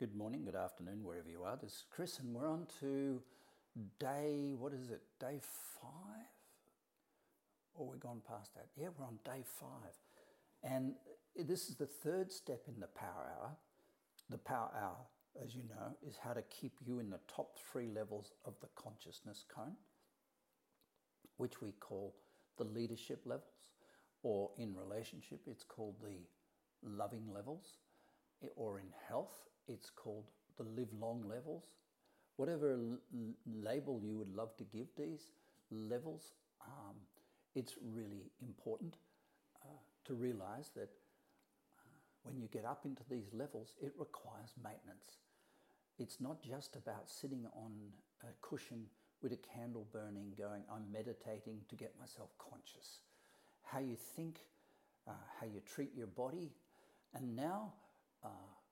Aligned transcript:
Good 0.00 0.16
morning, 0.16 0.46
good 0.46 0.56
afternoon, 0.56 1.04
wherever 1.04 1.28
you 1.28 1.42
are. 1.42 1.58
This 1.62 1.72
is 1.72 1.84
Chris, 1.90 2.20
and 2.20 2.34
we're 2.34 2.48
on 2.48 2.66
to 2.80 3.20
day, 3.98 4.54
what 4.58 4.72
is 4.72 4.88
it, 4.88 5.02
day 5.20 5.40
five? 5.78 6.26
Or 7.74 7.86
we've 7.86 8.00
gone 8.00 8.22
past 8.26 8.54
that? 8.54 8.68
Yeah, 8.78 8.88
we're 8.98 9.04
on 9.04 9.18
day 9.26 9.44
five. 9.44 9.92
And 10.64 10.94
this 11.36 11.68
is 11.68 11.76
the 11.76 11.84
third 11.84 12.32
step 12.32 12.62
in 12.66 12.80
the 12.80 12.86
Power 12.86 13.30
Hour. 13.38 13.50
The 14.30 14.38
Power 14.38 14.70
Hour, 14.74 14.96
as 15.44 15.54
you 15.54 15.64
know, 15.68 15.94
is 16.02 16.16
how 16.16 16.32
to 16.32 16.40
keep 16.44 16.72
you 16.82 16.98
in 16.98 17.10
the 17.10 17.20
top 17.28 17.58
three 17.70 17.88
levels 17.94 18.32
of 18.46 18.54
the 18.62 18.68
consciousness 18.76 19.44
cone, 19.54 19.76
which 21.36 21.60
we 21.60 21.72
call 21.72 22.14
the 22.56 22.64
leadership 22.64 23.20
levels, 23.26 23.68
or 24.22 24.48
in 24.56 24.74
relationship, 24.74 25.40
it's 25.46 25.62
called 25.62 25.96
the 26.02 26.26
loving 26.82 27.30
levels, 27.30 27.76
or 28.56 28.78
in 28.78 28.86
health, 29.06 29.49
it's 29.72 29.90
called 29.90 30.24
the 30.56 30.64
live 30.64 30.92
long 30.98 31.24
levels. 31.28 31.64
Whatever 32.36 32.72
l- 32.72 32.98
label 33.46 34.00
you 34.02 34.16
would 34.16 34.34
love 34.34 34.56
to 34.56 34.64
give 34.64 34.86
these 34.96 35.30
levels, 35.70 36.34
um, 36.66 36.96
it's 37.54 37.74
really 37.94 38.30
important 38.42 38.96
uh, 39.62 39.68
to 40.06 40.14
realize 40.14 40.70
that 40.74 40.90
uh, 41.78 41.88
when 42.22 42.38
you 42.38 42.48
get 42.48 42.64
up 42.64 42.84
into 42.84 43.02
these 43.10 43.30
levels, 43.32 43.74
it 43.80 43.92
requires 43.98 44.54
maintenance. 44.62 45.18
It's 45.98 46.20
not 46.20 46.42
just 46.42 46.76
about 46.76 47.10
sitting 47.10 47.46
on 47.54 47.72
a 48.22 48.28
cushion 48.40 48.86
with 49.22 49.32
a 49.32 49.36
candle 49.36 49.86
burning, 49.92 50.32
going, 50.36 50.62
I'm 50.72 50.90
meditating 50.90 51.60
to 51.68 51.76
get 51.76 51.92
myself 52.00 52.30
conscious. 52.38 53.00
How 53.62 53.80
you 53.80 53.96
think, 54.16 54.40
uh, 55.06 55.12
how 55.38 55.46
you 55.46 55.60
treat 55.60 55.94
your 55.94 56.06
body, 56.06 56.52
and 57.14 57.36
now 57.36 57.74
uh, 58.24 58.28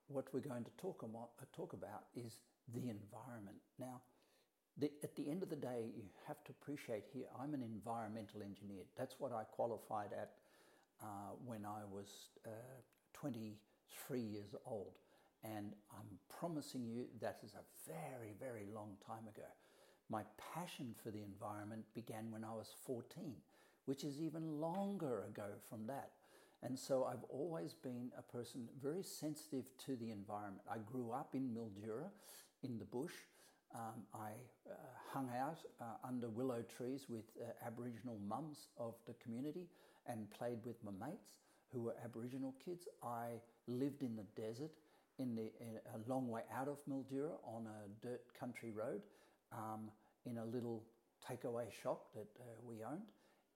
what 0.08 0.26
we're 0.32 0.40
going 0.40 0.64
to 0.64 0.70
talk 0.78 1.02
about, 1.02 1.30
uh, 1.40 1.44
talk 1.54 1.72
about 1.72 2.04
is 2.16 2.38
the 2.74 2.88
environment. 2.88 3.56
Now, 3.78 4.00
the, 4.78 4.90
at 5.02 5.16
the 5.16 5.28
end 5.28 5.42
of 5.42 5.50
the 5.50 5.56
day, 5.56 5.90
you 5.96 6.04
have 6.26 6.42
to 6.44 6.52
appreciate 6.52 7.04
here, 7.12 7.26
I'm 7.38 7.54
an 7.54 7.62
environmental 7.62 8.42
engineer. 8.42 8.84
That's 8.96 9.16
what 9.18 9.32
I 9.32 9.44
qualified 9.44 10.10
at 10.12 10.32
uh, 11.02 11.34
when 11.44 11.64
I 11.64 11.84
was 11.90 12.08
uh, 12.46 12.50
23 13.14 14.20
years 14.20 14.54
old. 14.64 14.94
And 15.44 15.72
I'm 15.92 16.18
promising 16.38 16.86
you 16.86 17.06
that 17.20 17.38
is 17.44 17.52
a 17.54 17.90
very, 17.90 18.34
very 18.40 18.66
long 18.74 18.96
time 19.06 19.28
ago. 19.28 19.46
My 20.10 20.22
passion 20.54 20.94
for 21.02 21.10
the 21.10 21.22
environment 21.22 21.84
began 21.94 22.30
when 22.30 22.44
I 22.44 22.52
was 22.52 22.68
14, 22.86 23.34
which 23.84 24.04
is 24.04 24.20
even 24.20 24.60
longer 24.60 25.24
ago 25.24 25.48
from 25.68 25.86
that. 25.86 26.12
And 26.62 26.78
so 26.78 27.04
I've 27.04 27.24
always 27.28 27.72
been 27.72 28.10
a 28.18 28.22
person 28.22 28.68
very 28.82 29.02
sensitive 29.02 29.64
to 29.86 29.96
the 29.96 30.10
environment. 30.10 30.62
I 30.70 30.78
grew 30.78 31.12
up 31.12 31.34
in 31.34 31.54
Mildura 31.54 32.10
in 32.62 32.78
the 32.78 32.84
bush. 32.84 33.12
Um, 33.74 34.02
I 34.14 34.30
uh, 34.68 34.74
hung 35.12 35.28
out 35.38 35.58
uh, 35.80 35.84
under 36.06 36.28
willow 36.28 36.64
trees 36.76 37.06
with 37.08 37.24
uh, 37.40 37.66
Aboriginal 37.66 38.18
mums 38.26 38.68
of 38.78 38.94
the 39.06 39.14
community 39.22 39.68
and 40.06 40.28
played 40.30 40.58
with 40.64 40.76
my 40.82 40.90
mates 41.06 41.38
who 41.72 41.82
were 41.82 41.94
Aboriginal 42.02 42.54
kids. 42.64 42.88
I 43.02 43.40
lived 43.66 44.02
in 44.02 44.16
the 44.16 44.24
desert 44.40 44.72
in, 45.18 45.34
the, 45.34 45.50
in 45.60 45.78
a 45.94 46.10
long 46.10 46.28
way 46.28 46.42
out 46.56 46.66
of 46.66 46.78
Mildura 46.90 47.32
on 47.44 47.66
a 47.66 48.06
dirt 48.06 48.22
country 48.38 48.70
road 48.70 49.02
um, 49.52 49.90
in 50.24 50.38
a 50.38 50.44
little 50.44 50.82
takeaway 51.28 51.66
shop 51.82 52.06
that 52.14 52.28
uh, 52.40 52.44
we 52.66 52.76
owned 52.82 53.02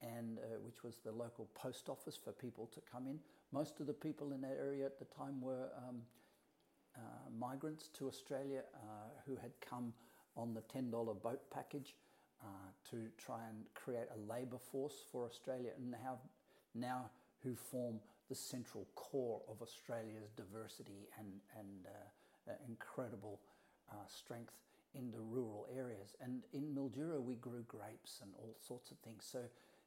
and 0.02 0.38
uh, 0.38 0.58
which 0.60 0.82
was 0.82 0.98
the 1.04 1.12
local 1.12 1.48
post 1.54 1.88
office 1.88 2.18
for 2.22 2.32
people 2.32 2.68
to 2.74 2.80
come 2.90 3.06
in. 3.06 3.18
Most 3.52 3.80
of 3.80 3.86
the 3.86 3.92
people 3.92 4.32
in 4.32 4.40
that 4.42 4.56
area 4.58 4.84
at 4.84 4.98
the 4.98 5.04
time 5.04 5.40
were 5.40 5.68
um, 5.76 6.02
uh, 6.96 7.00
migrants 7.38 7.88
to 7.94 8.08
Australia 8.08 8.62
uh, 8.74 8.78
who 9.26 9.36
had 9.36 9.52
come 9.60 9.92
on 10.36 10.54
the 10.54 10.62
$10 10.62 10.90
boat 11.22 11.40
package 11.52 11.94
uh, 12.42 12.46
to 12.90 13.08
try 13.18 13.38
and 13.48 13.64
create 13.74 14.08
a 14.14 14.32
labour 14.32 14.58
force 14.58 15.04
for 15.10 15.24
Australia, 15.24 15.70
and 15.76 15.90
now, 15.90 16.18
now 16.74 17.10
who 17.42 17.54
form 17.54 18.00
the 18.28 18.34
central 18.34 18.86
core 18.94 19.40
of 19.48 19.62
Australia's 19.62 20.30
diversity 20.36 21.08
and, 21.18 21.28
and 21.58 21.86
uh, 21.86 22.50
uh, 22.50 22.54
incredible 22.66 23.40
strength 24.08 24.54
in 24.94 25.10
the 25.10 25.20
rural 25.20 25.66
areas. 25.76 26.16
And 26.20 26.42
in 26.52 26.74
Mildura, 26.74 27.20
we 27.22 27.36
grew 27.36 27.62
grapes 27.68 28.20
and 28.22 28.30
all 28.38 28.56
sorts 28.66 28.90
of 28.90 28.98
things. 28.98 29.28
So 29.30 29.40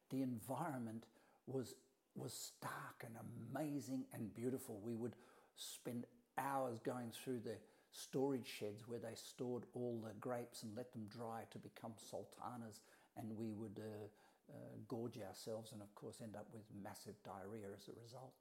the 0.10 0.22
environment 0.22 1.04
was 1.48 1.76
was 2.16 2.34
stark 2.34 3.04
and 3.04 3.16
amazing 3.54 4.06
and 4.14 4.34
beautiful. 4.34 4.80
We 4.84 4.96
would 4.96 5.16
spend 5.58 6.06
hours 6.38 6.80
going 6.80 7.12
through 7.12 7.40
the 7.40 7.58
storage 7.92 8.48
sheds 8.48 8.88
where 8.88 9.00
they 9.00 9.16
stored 9.16 9.64
all 9.74 10.02
the 10.04 10.14
grapes 10.20 10.64
and 10.64 10.76
let 10.76 10.92
them 10.92 11.08
dry 11.10 11.44
to 11.52 11.58
become 11.58 11.94
sultanas, 11.98 12.82
and 13.18 13.38
we 13.38 13.52
would 13.52 13.80
uh, 13.80 14.06
uh, 14.52 14.56
gorge 14.88 15.18
ourselves 15.28 15.72
and, 15.72 15.82
of 15.82 15.94
course, 15.96 16.20
end 16.22 16.36
up 16.36 16.48
with 16.54 16.64
massive 16.84 17.16
diarrhea 17.24 17.68
as 17.76 17.88
a 17.88 18.02
result. 18.02 18.32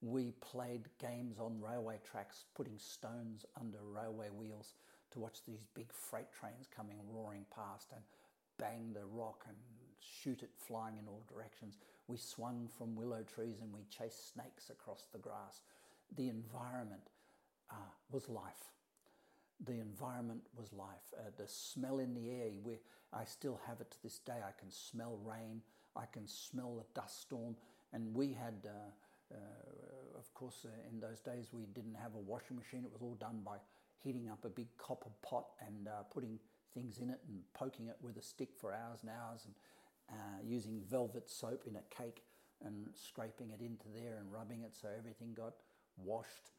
We 0.00 0.32
played 0.40 0.88
games 1.00 1.38
on 1.38 1.60
railway 1.60 1.98
tracks, 2.04 2.44
putting 2.54 2.78
stones 2.78 3.44
under 3.58 3.78
railway 3.82 4.28
wheels 4.28 4.74
to 5.12 5.18
watch 5.18 5.38
these 5.46 5.64
big 5.74 5.92
freight 5.92 6.32
trains 6.38 6.68
coming 6.74 6.96
roaring 7.10 7.46
past 7.54 7.90
and 7.92 8.02
bang 8.58 8.92
the 8.92 9.06
rock 9.06 9.44
and 9.48 9.56
shoot 10.00 10.42
it 10.42 10.50
flying 10.56 10.96
in 10.98 11.08
all 11.08 11.24
directions. 11.32 11.78
We 12.08 12.16
swung 12.16 12.68
from 12.76 12.96
willow 12.96 13.22
trees 13.22 13.60
and 13.60 13.72
we 13.72 13.80
chased 13.90 14.32
snakes 14.32 14.70
across 14.70 15.06
the 15.12 15.18
grass. 15.18 15.62
The 16.16 16.28
environment 16.28 17.08
uh, 17.70 17.90
was 18.10 18.28
life. 18.28 18.70
The 19.64 19.80
environment 19.80 20.42
was 20.56 20.72
life. 20.72 21.12
Uh, 21.16 21.30
the 21.36 21.48
smell 21.48 21.98
in 21.98 22.14
the 22.14 22.30
air, 22.30 22.50
we, 22.62 22.74
I 23.12 23.24
still 23.24 23.60
have 23.66 23.80
it 23.80 23.90
to 23.92 24.02
this 24.02 24.18
day. 24.18 24.40
I 24.46 24.52
can 24.58 24.70
smell 24.70 25.18
rain, 25.24 25.62
I 25.96 26.06
can 26.06 26.26
smell 26.26 26.74
the 26.76 27.00
dust 27.00 27.22
storm. 27.22 27.56
And 27.92 28.14
we 28.14 28.32
had, 28.32 28.66
uh, 28.66 29.34
uh 29.34 30.18
of 30.18 30.32
course, 30.34 30.66
uh, 30.66 30.90
in 30.90 31.00
those 31.00 31.20
days, 31.20 31.50
we 31.52 31.66
didn't 31.74 31.94
have 31.94 32.14
a 32.14 32.18
washing 32.18 32.56
machine. 32.56 32.84
It 32.84 32.92
was 32.92 33.02
all 33.02 33.16
done 33.20 33.40
by 33.44 33.56
heating 34.02 34.28
up 34.28 34.44
a 34.44 34.48
big 34.48 34.68
copper 34.76 35.10
pot 35.22 35.46
and 35.66 35.88
uh, 35.88 36.02
putting 36.12 36.38
things 36.74 36.98
in 36.98 37.08
it 37.08 37.20
and 37.28 37.40
poking 37.54 37.88
it 37.88 37.96
with 38.02 38.16
a 38.18 38.22
stick 38.22 38.50
for 38.60 38.72
hours 38.72 38.98
and 39.02 39.10
hours 39.10 39.42
and 39.46 39.54
uh, 40.10 40.38
using 40.44 40.80
velvet 40.90 41.30
soap 41.30 41.64
in 41.66 41.76
a 41.76 41.94
cake 41.94 42.22
and 42.64 42.88
scraping 42.94 43.50
it 43.50 43.60
into 43.60 43.86
there 43.94 44.18
and 44.18 44.32
rubbing 44.32 44.62
it 44.62 44.74
so 44.74 44.88
everything 44.96 45.34
got 45.34 45.54
washed. 45.96 46.50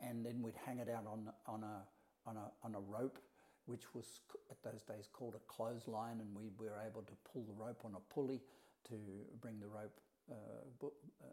And 0.00 0.24
then 0.24 0.42
we'd 0.42 0.54
hang 0.64 0.78
it 0.78 0.88
out 0.88 1.06
on, 1.06 1.30
on, 1.46 1.64
a, 1.64 2.28
on, 2.28 2.36
a, 2.36 2.50
on 2.62 2.74
a 2.74 2.80
rope, 2.80 3.18
which 3.66 3.94
was 3.94 4.20
at 4.50 4.62
those 4.62 4.82
days 4.82 5.08
called 5.12 5.34
a 5.34 5.52
clothesline, 5.52 6.20
and 6.20 6.34
we 6.34 6.50
were 6.58 6.78
able 6.86 7.02
to 7.02 7.12
pull 7.32 7.42
the 7.42 7.52
rope 7.52 7.82
on 7.84 7.94
a 7.96 8.14
pulley 8.14 8.40
to 8.88 8.94
bring 9.40 9.58
the 9.60 9.66
rope 9.66 10.00
uh, 10.30 10.84
uh, 10.84 11.26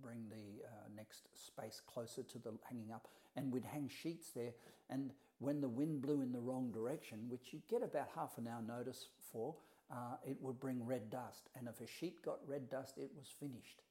bring 0.00 0.28
the 0.28 0.64
uh, 0.64 0.88
next 0.96 1.28
space 1.34 1.80
closer 1.86 2.22
to 2.22 2.38
the 2.38 2.52
hanging 2.68 2.92
up, 2.92 3.08
and 3.36 3.52
we'd 3.52 3.64
hang 3.64 3.88
sheets 3.88 4.30
there. 4.34 4.52
And 4.90 5.12
when 5.38 5.60
the 5.60 5.68
wind 5.68 6.02
blew 6.02 6.22
in 6.22 6.32
the 6.32 6.40
wrong 6.40 6.70
direction, 6.72 7.28
which 7.28 7.52
you 7.52 7.60
get 7.68 7.82
about 7.82 8.08
half 8.14 8.38
an 8.38 8.48
hour 8.48 8.62
notice 8.62 9.08
for, 9.32 9.54
uh, 9.90 10.16
it 10.26 10.36
would 10.40 10.60
bring 10.60 10.84
red 10.86 11.10
dust. 11.10 11.48
And 11.56 11.68
if 11.68 11.80
a 11.80 11.86
sheet 11.86 12.22
got 12.24 12.38
red 12.46 12.68
dust, 12.68 12.98
it 12.98 13.10
was 13.16 13.28
finished. 13.38 13.82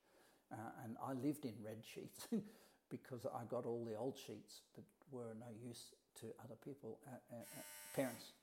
Uh, 0.51 0.55
and 0.83 0.95
I 1.05 1.13
lived 1.13 1.45
in 1.45 1.53
red 1.63 1.81
sheets 1.83 2.27
because 2.89 3.25
I 3.25 3.45
got 3.49 3.65
all 3.65 3.85
the 3.85 3.95
old 3.95 4.17
sheets 4.17 4.61
that 4.75 4.83
were 5.11 5.35
no 5.39 5.47
use 5.65 5.93
to 6.19 6.27
other 6.43 6.55
people, 6.63 6.99
parents. 7.95 8.33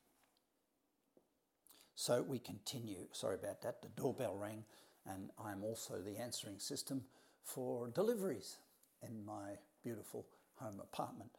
So 1.95 2.23
we 2.23 2.39
continue. 2.39 3.07
Sorry 3.13 3.35
about 3.35 3.63
that. 3.63 3.83
The 3.83 3.89
doorbell 3.89 4.37
rang 4.37 4.65
and 5.09 5.31
I'm 5.43 5.65
also 5.65 6.01
the 6.01 6.17
answering 6.19 6.59
system 6.59 7.03
for 7.43 7.89
deliveries 7.89 8.59
in 9.03 9.25
my 9.25 9.53
beautiful 9.83 10.27
home 10.57 10.81
apartment. 10.81 11.31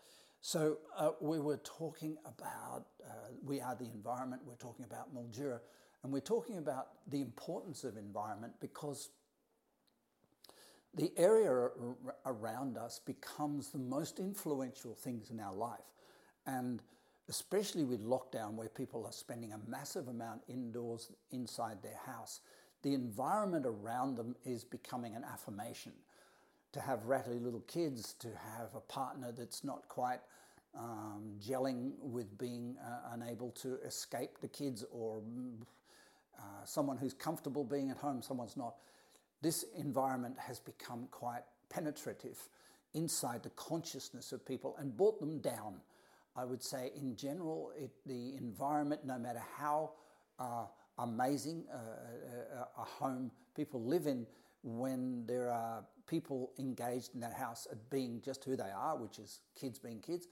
So 0.42 0.78
uh, 0.98 1.12
we 1.20 1.40
were 1.40 1.58
talking 1.58 2.18
about 2.26 2.86
uh, 3.06 3.12
we 3.44 3.60
are 3.62 3.76
the 3.76 3.90
environment. 3.94 4.42
We're 4.46 4.56
talking 4.56 4.86
about 4.86 5.14
Mildura, 5.14 5.60
and 6.04 6.12
we're 6.14 6.20
talking 6.20 6.58
about 6.58 6.88
the 7.08 7.22
importance 7.22 7.84
of 7.84 7.98
environment 7.98 8.54
because 8.60 9.10
the 10.96 11.12
area 11.18 11.70
around 12.26 12.78
us 12.78 13.00
becomes 13.06 13.70
the 13.70 13.78
most 13.78 14.20
influential 14.20 14.96
things 14.96 15.30
in 15.30 15.40
our 15.40 15.54
life, 15.54 15.80
and 16.48 16.82
especially 17.28 17.84
with 17.84 18.04
lockdown, 18.04 18.54
where 18.54 18.70
people 18.70 19.06
are 19.06 19.12
spending 19.12 19.54
a 19.54 19.70
massive 19.70 20.08
amount 20.08 20.42
indoors 20.48 21.12
inside 21.32 21.78
their 21.84 22.00
house 22.06 22.42
the 22.82 22.94
environment 22.94 23.66
around 23.66 24.16
them 24.16 24.36
is 24.46 24.64
becoming 24.64 25.16
an 25.16 25.24
affirmation. 25.24 25.94
To 26.74 26.80
have 26.80 27.06
rattly 27.06 27.40
little 27.40 27.62
kids, 27.62 28.14
to 28.20 28.28
have 28.28 28.76
a 28.76 28.80
partner 28.80 29.34
that's 29.36 29.64
not 29.64 29.88
quite 29.90 30.20
um, 30.78 31.34
gelling 31.44 31.94
with 32.00 32.38
being 32.38 32.78
uh, 32.86 33.14
unable 33.14 33.52
to 33.52 33.80
escape 33.86 34.40
the 34.40 34.48
kids, 34.48 34.86
or 34.92 35.22
uh, 36.40 36.66
someone 36.66 36.98
who's 36.98 37.14
comfortable 37.14 37.64
being 37.64 37.90
at 37.90 37.98
home, 37.98 38.22
someone's 38.22 38.58
not. 38.58 38.76
This 39.42 39.66
environment 39.78 40.38
has 40.40 40.60
become 40.60 41.08
quite 41.12 41.44
penetrative 41.70 42.38
inside 42.94 43.44
the 43.44 43.50
consciousness 43.52 44.32
of 44.32 44.46
people 44.46 44.76
and 44.80 44.96
brought 44.96 45.20
them 45.20 45.40
down. 45.40 45.76
I 46.36 46.46
would 46.46 46.64
say, 46.64 46.92
in 46.96 47.16
general, 47.16 47.72
it, 47.78 47.92
the 48.06 48.36
environment, 48.38 49.06
no 49.06 49.20
matter 49.20 49.42
how 49.58 49.92
uh, 50.40 50.66
amazing 50.98 51.66
uh, 51.72 51.78
a, 51.78 52.62
uh, 52.62 52.66
a 52.78 52.84
home 52.84 53.32
people 53.56 53.84
live 53.84 54.08
in, 54.08 54.26
when 54.64 55.26
there 55.26 55.50
are 55.52 55.84
people 56.08 56.52
engaged 56.60 57.14
in 57.14 57.20
that 57.22 57.34
house 57.34 57.68
at 57.72 57.90
being 57.90 58.22
just 58.24 58.44
who 58.44 58.56
they 58.56 58.72
are, 58.76 58.98
which 58.98 59.20
is 59.20 59.40
kids 59.60 59.80
being 59.80 60.00
kids, 60.00 60.28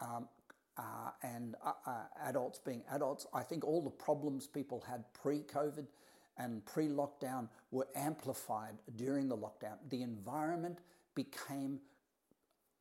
um, 0.00 0.28
uh, 0.78 1.10
and 1.22 1.54
uh, 1.64 1.72
uh, 1.86 1.90
adults 2.24 2.58
being 2.58 2.82
adults, 2.92 3.26
I 3.32 3.42
think 3.42 3.64
all 3.64 3.82
the 3.82 3.90
problems 3.90 4.46
people 4.46 4.84
had 4.86 5.04
pre 5.14 5.40
COVID 5.40 5.86
and 6.38 6.64
pre 6.66 6.88
lockdown 6.88 7.48
were 7.70 7.88
amplified 7.94 8.74
during 8.96 9.28
the 9.28 9.36
lockdown. 9.36 9.76
The 9.88 10.02
environment 10.02 10.80
became 11.14 11.80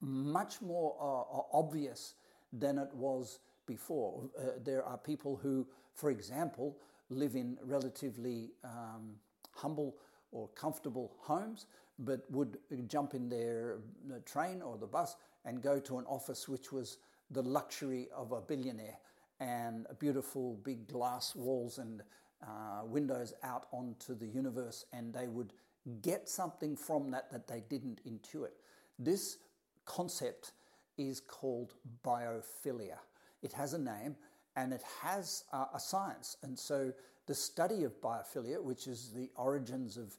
much 0.02 0.62
more 0.62 0.96
uh, 1.00 1.58
obvious 1.58 2.16
than 2.52 2.78
it 2.78 2.94
was 2.94 3.40
before. 3.66 4.30
Uh, 4.38 4.44
there 4.64 4.84
are 4.84 4.98
people 4.98 5.40
who, 5.42 5.66
for 5.94 6.12
example, 6.12 6.78
live 7.10 7.36
in 7.36 7.58
relatively 7.64 8.52
um, 8.64 9.16
humble 9.54 9.96
or 10.32 10.50
comfortable 10.50 11.14
homes, 11.20 11.66
but 12.00 12.30
would 12.30 12.58
jump 12.88 13.14
in 13.14 13.30
their 13.30 13.78
train 14.26 14.62
or 14.62 14.78
the 14.78 14.86
bus 14.86 15.16
and 15.46 15.62
go 15.62 15.80
to 15.80 15.98
an 15.98 16.06
office 16.06 16.50
which 16.50 16.74
was 16.74 16.98
the 17.32 17.42
luxury 17.42 18.08
of 18.16 18.32
a 18.32 18.42
billionaire 18.42 18.98
and 19.40 19.88
beautiful 20.00 20.60
big 20.64 20.88
glass 20.88 21.36
walls 21.36 21.78
and 21.78 22.02
uh, 22.46 22.86
windows 22.86 23.34
out 23.44 23.68
onto 23.72 24.16
the 24.16 24.28
universe, 24.28 24.86
and 24.94 25.14
they 25.14 25.28
would 25.28 25.54
get 26.02 26.30
something 26.30 26.76
from 26.76 27.12
that 27.12 27.32
that 27.32 27.48
they 27.48 27.64
didn't 27.70 28.02
intuit. 28.06 28.52
This 29.00 29.38
concept 29.86 30.52
is 30.98 31.20
called 31.20 31.74
biophilia. 32.04 32.98
It 33.42 33.54
has 33.54 33.74
a 33.74 33.80
name 33.80 34.16
and 34.56 34.74
it 34.74 34.84
has 35.02 35.44
uh, 35.52 35.66
a 35.74 35.80
science. 35.80 36.38
And 36.44 36.58
so 36.58 36.94
the 37.28 37.36
study 37.36 37.84
of 37.84 38.00
biophilia, 38.02 38.62
which 38.64 38.88
is 38.88 39.12
the 39.14 39.30
origins 39.36 39.98
of 39.98 40.18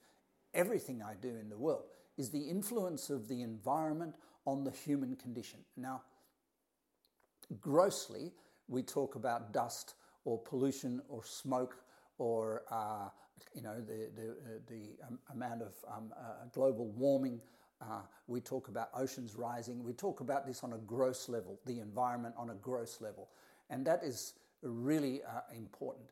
everything 0.55 1.03
I 1.03 1.15
do 1.15 1.29
in 1.29 1.49
the 1.49 1.59
world, 1.59 1.85
is 2.19 2.31
the 2.31 2.49
influence 2.49 3.11
of 3.11 3.29
the 3.29 3.43
environment 3.43 4.15
on 4.47 4.65
the 4.65 4.71
human 4.71 5.17
condition. 5.17 5.61
Now, 5.77 6.03
grossly, 7.61 8.33
we 8.69 8.83
talk 8.83 9.15
about 9.15 9.53
dust 9.53 9.95
or 10.25 10.39
pollution 10.39 11.01
or 11.09 11.25
smoke 11.25 11.77
or 12.19 12.63
uh, 12.71 13.09
you 13.55 13.63
know 13.63 13.81
the 13.81 14.11
the, 14.15 14.31
uh, 14.31 14.59
the 14.69 15.07
um, 15.07 15.19
amount 15.33 15.63
of 15.63 15.75
um, 15.95 16.13
uh, 16.19 16.47
global 16.53 16.87
warming. 16.89 17.41
Uh, 17.81 18.01
we 18.27 18.41
talk 18.41 18.69
about 18.69 18.89
oceans 18.95 19.37
rising. 19.37 19.85
We 19.85 19.93
talk 19.93 20.21
about 20.21 20.47
this 20.47 20.65
on 20.65 20.73
a 20.73 20.79
gross 20.79 21.29
level, 21.29 21.61
the 21.67 21.81
environment 21.81 22.35
on 22.39 22.51
a 22.51 22.55
gross 22.55 23.01
level, 23.01 23.29
and 23.69 23.87
that 23.87 24.03
is 24.03 24.35
really 24.63 25.23
uh, 25.23 25.41
important. 25.55 26.11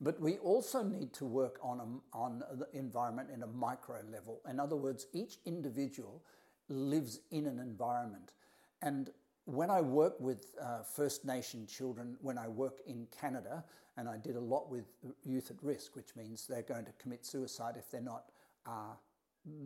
But 0.00 0.20
we 0.20 0.38
also 0.38 0.82
need 0.82 1.12
to 1.14 1.26
work 1.26 1.60
on 1.62 1.78
a, 1.80 2.16
on 2.16 2.42
the 2.54 2.66
environment 2.76 3.28
in 3.32 3.42
a 3.44 3.46
micro 3.46 4.00
level. 4.10 4.40
In 4.48 4.58
other 4.58 4.74
words, 4.74 5.06
each 5.12 5.36
individual 5.44 6.22
lives 6.68 7.20
in 7.30 7.46
an 7.46 7.58
environment, 7.58 8.32
and 8.80 9.10
when 9.44 9.70
I 9.70 9.80
work 9.80 10.20
with 10.20 10.54
uh, 10.60 10.82
First 10.82 11.24
Nation 11.24 11.66
children, 11.66 12.16
when 12.20 12.38
I 12.38 12.48
work 12.48 12.80
in 12.86 13.06
Canada, 13.18 13.64
and 13.96 14.08
I 14.08 14.16
did 14.16 14.36
a 14.36 14.40
lot 14.40 14.70
with 14.70 14.84
youth 15.24 15.50
at 15.50 15.62
risk, 15.62 15.96
which 15.96 16.16
means 16.16 16.46
they're 16.46 16.62
going 16.62 16.84
to 16.84 16.92
commit 16.92 17.26
suicide 17.26 17.74
if 17.76 17.90
they're 17.90 18.00
not 18.00 18.24
uh, 18.66 18.94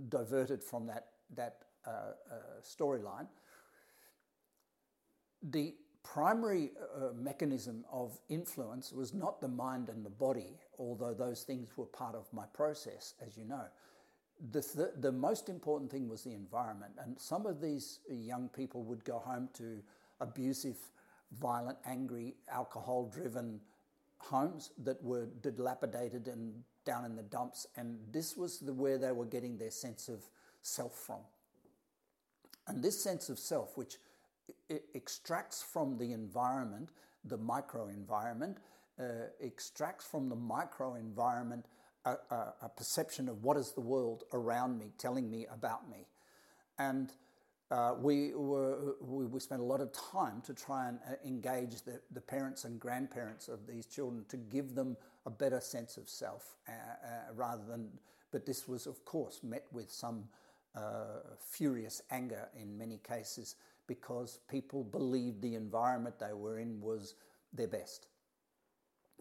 diverted 0.09 0.65
from 0.65 0.87
that, 0.87 1.09
that 1.35 1.59
uh, 1.87 1.91
uh 1.91 2.35
storyline. 2.63 3.29
The 5.43 5.75
primary 6.03 6.73
uh, 6.97 7.13
mechanism 7.15 7.85
of 7.93 8.19
influence 8.29 8.93
was 8.93 9.13
not 9.13 9.41
the 9.41 9.49
mind 9.49 9.89
and 9.89 10.05
the 10.05 10.11
body, 10.11 10.59
although 10.79 11.15
those 11.15 11.43
things 11.43 11.77
were 11.77 11.87
part 11.87 12.15
of 12.15 12.33
my 12.33 12.47
process, 12.55 13.15
as 13.25 13.37
you 13.37 13.45
know 13.45 13.67
the, 14.53 14.61
th- 14.61 14.89
the 15.01 15.13
most 15.13 15.49
important 15.49 15.91
thing 15.91 16.09
was 16.09 16.23
the 16.23 16.33
environment. 16.33 16.93
And 17.03 17.19
some 17.19 17.47
of 17.47 17.61
these 17.61 18.01
young 18.09 18.49
people 18.49 18.83
would 18.85 19.05
go 19.05 19.19
home 19.19 19.49
to 19.55 19.83
abusive, 20.21 20.77
violent, 21.41 21.79
angry, 21.87 22.35
alcohol 22.51 23.11
driven 23.13 23.61
homes 24.19 24.71
that 24.85 25.03
were 25.03 25.27
dilapidated 25.43 26.29
and 26.29 26.55
down 26.85 27.05
in 27.05 27.17
the 27.17 27.23
dumps. 27.23 27.67
And 27.77 27.99
this 28.13 28.37
was 28.37 28.59
the, 28.59 28.73
where 28.73 28.99
they 28.99 29.13
were 29.13 29.27
getting 29.27 29.57
their 29.57 29.71
sense 29.71 30.09
of 30.09 30.23
self 30.63 30.95
from. 30.95 31.21
And 32.69 32.83
this 32.83 33.01
sense 33.01 33.29
of 33.29 33.39
self, 33.39 33.77
which 33.77 33.97
extracts 34.95 35.63
from 35.63 35.99
the 35.99 36.13
environment, 36.13 36.91
the 37.25 37.37
micro 37.37 37.89
environment, 37.89 38.59
uh, 38.99 39.29
extracts 39.43 40.05
from 40.05 40.29
the 40.29 40.37
micro 40.37 40.95
environment 40.95 41.67
a, 42.07 42.11
a, 42.35 42.55
a, 42.63 42.69
perception 42.69 43.29
of 43.29 43.43
what 43.45 43.57
is 43.57 43.73
the 43.73 43.81
world 43.81 44.25
around 44.33 44.79
me 44.79 44.87
telling 44.97 45.31
me 45.31 45.47
about 45.53 45.91
me. 45.91 46.07
And 46.79 47.13
uh, 47.71 47.95
we, 48.01 48.33
were, 48.35 48.95
we, 49.01 49.27
we, 49.27 49.41
spent 49.41 49.61
a 49.61 49.65
lot 49.65 49.81
of 49.81 49.91
time 49.93 50.41
to 50.43 50.55
try 50.55 50.89
and 50.89 50.99
uh, 51.05 51.15
engage 51.27 51.83
the, 51.83 52.01
the 52.13 52.21
parents 52.21 52.65
and 52.65 52.79
grandparents 52.79 53.49
of 53.49 53.67
these 53.67 53.87
children 53.87 54.25
to 54.29 54.37
give 54.37 54.75
them 54.75 54.97
a 55.27 55.31
better 55.31 55.61
sense 55.61 55.97
of 55.97 56.09
self 56.09 56.55
uh, 56.69 56.73
uh, 56.73 57.09
rather 57.35 57.65
than, 57.69 57.89
but 58.31 58.47
this 58.47 58.69
was, 58.69 58.87
of 58.87 59.05
course, 59.05 59.41
met 59.43 59.65
with 59.73 59.91
some 59.91 60.25
uh, 60.77 61.21
furious 61.41 62.03
anger 62.11 62.49
in 62.61 62.79
many 62.79 62.99
cases 62.99 63.57
because 63.89 64.39
people 64.49 64.85
believed 64.85 65.43
the 65.43 65.55
environment 65.55 66.19
they 66.21 66.33
were 66.33 66.59
in 66.61 66.81
was 66.81 67.15
their 67.53 67.69
best. 67.69 68.07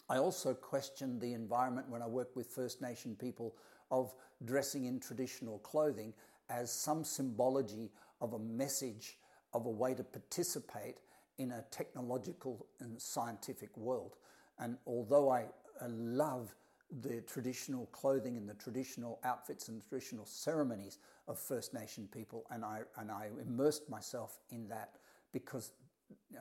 I 0.09 0.17
also 0.17 0.53
questioned 0.53 1.19
the 1.19 1.33
environment 1.33 1.89
when 1.89 2.01
I 2.01 2.07
worked 2.07 2.35
with 2.35 2.47
First 2.47 2.81
Nation 2.81 3.15
people 3.15 3.55
of 3.91 4.13
dressing 4.43 4.85
in 4.85 4.99
traditional 4.99 5.59
clothing 5.59 6.13
as 6.49 6.71
some 6.71 7.03
symbology 7.03 7.91
of 8.21 8.33
a 8.33 8.39
message 8.39 9.17
of 9.53 9.65
a 9.65 9.69
way 9.69 9.93
to 9.93 10.03
participate 10.03 10.99
in 11.37 11.51
a 11.51 11.65
technological 11.71 12.67
and 12.79 13.01
scientific 13.01 13.75
world. 13.77 14.15
And 14.59 14.77
although 14.85 15.29
I, 15.29 15.47
I 15.81 15.87
love 15.87 16.53
the 17.01 17.21
traditional 17.21 17.87
clothing 17.87 18.37
and 18.37 18.47
the 18.47 18.53
traditional 18.53 19.19
outfits 19.23 19.67
and 19.69 19.81
traditional 19.89 20.25
ceremonies 20.25 20.99
of 21.27 21.39
First 21.39 21.73
Nation 21.73 22.07
people, 22.11 22.45
and 22.51 22.63
I, 22.63 22.81
and 22.97 23.11
I 23.11 23.29
immersed 23.41 23.89
myself 23.89 24.39
in 24.51 24.67
that 24.69 24.97
because 25.33 25.71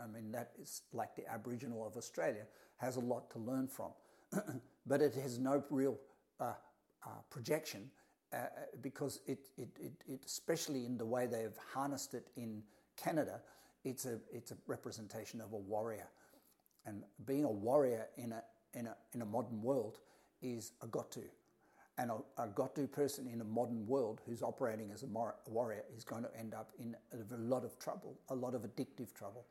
I 0.02 0.06
mean, 0.06 0.32
that 0.32 0.52
is 0.60 0.82
like 0.92 1.14
the 1.16 1.30
Aboriginal 1.30 1.86
of 1.86 1.96
Australia 1.96 2.46
has 2.76 2.96
a 2.96 3.00
lot 3.00 3.30
to 3.30 3.38
learn 3.38 3.68
from, 3.68 3.90
but 4.86 5.00
it 5.00 5.14
has 5.14 5.38
no 5.38 5.62
real 5.70 5.98
uh, 6.40 6.52
uh, 7.06 7.08
projection 7.30 7.90
uh, 8.32 8.36
uh, 8.36 8.46
because 8.80 9.20
it, 9.26 9.46
it, 9.56 9.68
it, 9.80 9.92
it, 10.06 10.20
especially 10.26 10.86
in 10.86 10.96
the 10.96 11.04
way 11.04 11.26
they've 11.26 11.56
harnessed 11.72 12.14
it 12.14 12.28
in 12.36 12.62
Canada, 12.96 13.40
it's 13.84 14.06
a, 14.06 14.18
it's 14.32 14.50
a 14.50 14.56
representation 14.66 15.40
of 15.40 15.52
a 15.52 15.56
warrior. 15.56 16.08
And 16.86 17.02
being 17.26 17.44
a 17.44 17.50
warrior 17.50 18.06
in 18.16 18.32
a, 18.32 18.42
in 18.74 18.86
a, 18.86 18.96
in 19.12 19.22
a 19.22 19.26
modern 19.26 19.62
world 19.62 19.98
is 20.42 20.72
a 20.82 20.86
got 20.86 21.10
And 21.96 22.10
a, 22.10 22.42
a 22.42 22.48
got 22.48 22.74
person 22.90 23.28
in 23.28 23.40
a 23.40 23.44
modern 23.44 23.86
world 23.86 24.20
who's 24.26 24.42
operating 24.42 24.90
as 24.90 25.04
a, 25.04 25.06
warrior 25.06 25.84
is 25.96 26.02
going 26.04 26.24
to 26.24 26.36
end 26.36 26.52
up 26.52 26.72
in 26.78 26.96
a 27.12 27.36
lot 27.36 27.64
of 27.64 27.78
trouble, 27.78 28.18
a 28.30 28.34
lot 28.34 28.54
of 28.54 28.62
addictive 28.62 29.14
trouble. 29.14 29.46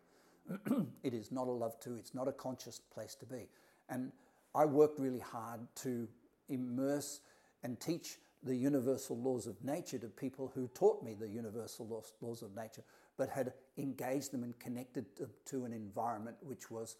it 1.03 1.13
is 1.13 1.31
not 1.31 1.47
a 1.47 1.51
love 1.51 1.79
to, 1.79 1.95
it's 1.95 2.13
not 2.13 2.27
a 2.27 2.33
conscious 2.33 2.79
place 2.93 3.15
to 3.15 3.25
be. 3.25 3.47
And 3.89 4.11
I 4.53 4.65
worked 4.65 4.99
really 4.99 5.19
hard 5.19 5.61
to 5.75 6.07
immerse 6.49 7.21
and 7.63 7.79
teach 7.79 8.17
the 8.43 8.55
universal 8.55 9.17
laws 9.17 9.47
of 9.47 9.63
nature 9.63 9.97
to 9.97 10.07
people 10.07 10.51
who 10.53 10.67
taught 10.69 11.01
me 11.01 11.13
the 11.13 11.27
universal 11.27 11.87
laws, 11.87 12.13
laws 12.21 12.41
of 12.41 12.53
nature, 12.55 12.83
but 13.17 13.29
had 13.29 13.53
engaged 13.77 14.31
them 14.31 14.43
and 14.43 14.57
connected 14.59 15.15
to, 15.15 15.29
to 15.45 15.65
an 15.65 15.73
environment 15.73 16.35
which 16.41 16.69
was 16.69 16.97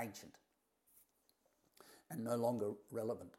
ancient 0.00 0.36
and 2.10 2.22
no 2.22 2.36
longer 2.36 2.70
relevant. 2.90 3.34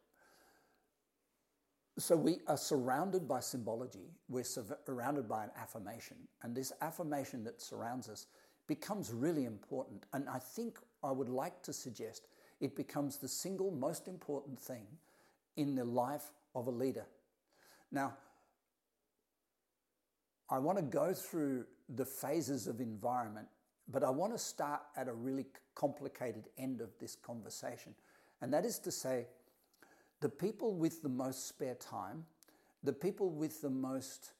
So 1.99 2.15
we 2.15 2.41
are 2.47 2.57
surrounded 2.57 3.27
by 3.27 3.39
symbology, 3.39 4.11
we're 4.29 4.43
surrounded 4.43 5.27
by 5.27 5.45
an 5.45 5.49
affirmation, 5.59 6.17
and 6.43 6.55
this 6.55 6.71
affirmation 6.81 7.43
that 7.45 7.59
surrounds 7.59 8.07
us 8.07 8.27
becomes 8.67 9.11
really 9.11 9.45
important. 9.45 10.05
And 10.13 10.29
I 10.29 10.37
think 10.37 10.77
I 11.03 11.11
would 11.11 11.29
like 11.29 11.63
to 11.63 11.73
suggest 11.73 12.27
it 12.59 12.75
becomes 12.75 13.17
the 13.17 13.27
single 13.27 13.71
most 13.71 14.07
important 14.07 14.59
thing 14.59 14.85
in 15.55 15.73
the 15.73 15.85
life 15.85 16.31
of 16.53 16.67
a 16.67 16.71
leader. 16.71 17.05
Now, 17.91 18.15
I 20.49 20.59
want 20.59 20.77
to 20.77 20.83
go 20.83 21.13
through 21.13 21.65
the 21.95 22.05
phases 22.05 22.67
of 22.67 22.79
environment, 22.79 23.47
but 23.87 24.03
I 24.03 24.11
want 24.11 24.33
to 24.33 24.39
start 24.39 24.81
at 24.95 25.07
a 25.07 25.13
really 25.13 25.45
complicated 25.73 26.49
end 26.57 26.79
of 26.79 26.89
this 26.99 27.15
conversation. 27.15 27.95
And 28.41 28.53
that 28.53 28.65
is 28.65 28.77
to 28.79 28.91
say, 28.91 29.25
the 30.21 30.29
people 30.29 30.73
with 30.73 31.01
the 31.01 31.09
most 31.09 31.47
spare 31.47 31.75
time, 31.75 32.25
the 32.83 32.93
people 32.93 33.29
with 33.29 33.61
the 33.61 33.69
most 33.69 34.31